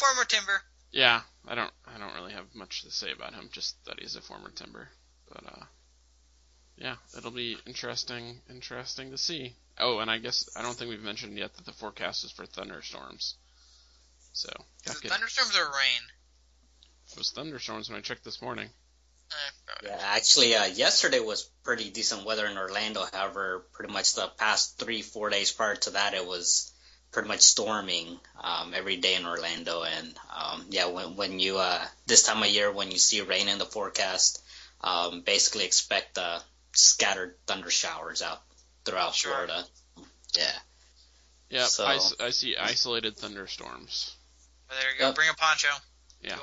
[0.01, 0.65] former Timber.
[0.89, 3.49] Yeah, I don't I don't really have much to say about him.
[3.53, 4.89] Just that he's a former Timber,
[5.30, 5.65] but uh,
[6.76, 9.53] yeah, it'll be interesting interesting to see.
[9.78, 12.47] Oh, and I guess I don't think we've mentioned yet that the forecast is for
[12.47, 13.38] thunderstorms.
[14.34, 14.49] So
[14.86, 16.01] is it thunderstorms or rain?
[17.16, 18.68] It was thunderstorms when I checked this morning.
[19.84, 23.05] Yeah, actually, uh, yesterday was pretty decent weather in Orlando.
[23.11, 26.74] However, pretty much the past three, four days prior to that, it was
[27.13, 29.84] pretty much storming um, every day in Orlando.
[29.84, 33.47] And um, yeah, when when you uh, this time of year when you see rain
[33.47, 34.43] in the forecast,
[34.82, 36.39] um, basically expect uh,
[36.74, 38.41] scattered thunder showers out
[38.84, 39.32] throughout sure.
[39.32, 39.63] Florida.
[40.38, 40.51] Yeah.
[41.49, 44.16] Yeah, so, I, I see isolated thunderstorms.
[44.68, 45.07] Well, there you go.
[45.07, 45.16] Yep.
[45.16, 45.70] Bring a poncho.
[46.26, 46.38] Yeah.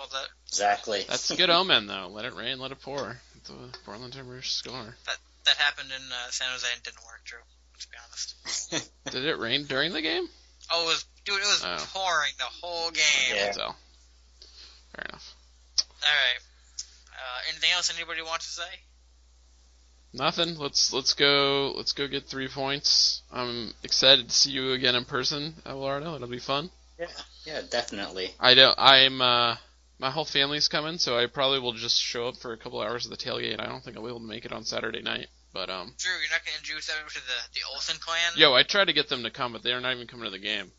[0.47, 1.05] Exactly.
[1.09, 2.09] That's a good omen, though.
[2.09, 3.21] Let it rain, let it pour.
[3.45, 4.97] The Portland Timbers score.
[5.07, 5.17] That
[5.47, 7.39] that happened in uh, San Jose and didn't work, Drew.
[7.73, 8.93] Let's be honest.
[9.11, 10.29] Did it rain during the game?
[10.71, 11.37] Oh, it was, dude.
[11.37, 11.89] It was oh.
[11.93, 13.35] pouring the whole game.
[13.35, 13.53] Yeah.
[13.53, 13.75] So.
[14.95, 15.35] Fair enough.
[15.81, 16.41] All right.
[17.11, 18.79] Uh, anything else anybody wants to say?
[20.13, 20.57] Nothing.
[20.59, 21.73] Let's let's go.
[21.77, 23.23] Let's go get three points.
[23.33, 26.15] I'm excited to see you again in person, Abelardo.
[26.15, 26.71] It'll be fun.
[27.01, 27.07] Yeah,
[27.47, 28.31] yeah, definitely.
[28.39, 28.75] I don't.
[28.79, 29.21] I'm.
[29.23, 29.57] uh
[30.03, 33.05] my whole family's coming, so I probably will just show up for a couple hours
[33.07, 33.61] of the tailgate.
[33.61, 35.29] I don't think I'll be able to make it on Saturday night.
[35.55, 38.33] But um, Drew, you're not going to introduce them to the the Olsen clan.
[38.37, 40.39] yo, I tried to get them to come, but they're not even coming to the
[40.41, 40.73] game.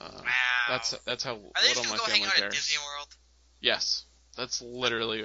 [0.00, 0.24] Uh, Wow.
[0.68, 2.54] That's that's how Are little my going to go hang family out at cares.
[2.54, 3.08] Disney World?
[3.60, 4.04] Yes,
[4.36, 5.24] that's literally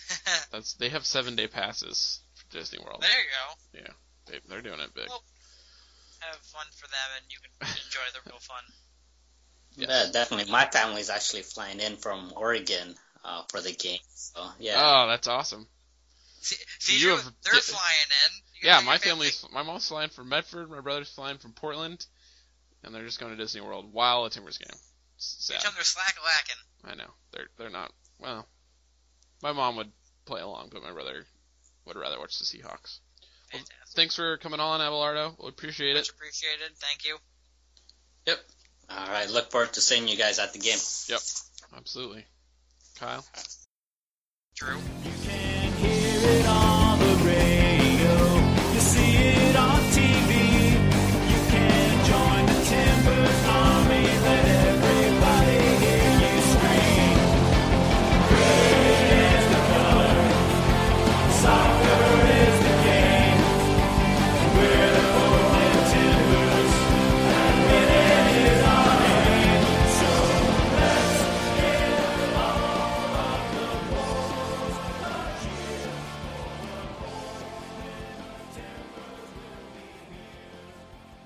[0.52, 3.02] that's they have seven day passes for Disney World.
[3.02, 3.80] there you go.
[3.84, 3.92] Yeah,
[4.30, 5.08] they, they're doing it big.
[5.08, 5.24] Well,
[6.20, 8.62] Have fun for them, and you can enjoy the real fun.
[9.76, 9.88] Yes.
[9.88, 10.50] Yeah, definitely.
[10.52, 12.94] My family's actually flying in from Oregon
[13.24, 13.98] uh, for the game.
[14.14, 14.74] So yeah.
[14.76, 15.66] Oh, that's awesome.
[16.40, 18.32] See, see You Drew, have they're di- flying in.
[18.62, 21.52] You Yeah, my your family- family's my mom's flying from Medford, my brother's flying from
[21.52, 22.04] Portland,
[22.82, 24.78] and they're just going to Disney World while a Timbers game.
[25.16, 25.62] It's You sad.
[25.62, 26.92] tell them they're slack lacking.
[26.92, 27.92] I know they're they're not.
[28.18, 28.46] Well,
[29.42, 29.90] my mom would
[30.26, 31.24] play along, but my brother
[31.86, 32.98] would rather watch the Seahawks.
[33.52, 33.62] Well,
[33.94, 35.36] Thanks for coming on, Abelardo.
[35.42, 36.00] We appreciate it.
[36.00, 36.70] Much appreciated.
[36.78, 37.16] Thank you.
[38.98, 39.30] All right.
[39.30, 40.78] Look forward to seeing you guys at the game.
[41.08, 41.20] Yep.
[41.76, 42.24] Absolutely.
[42.98, 43.24] Kyle.
[44.54, 44.78] Drew.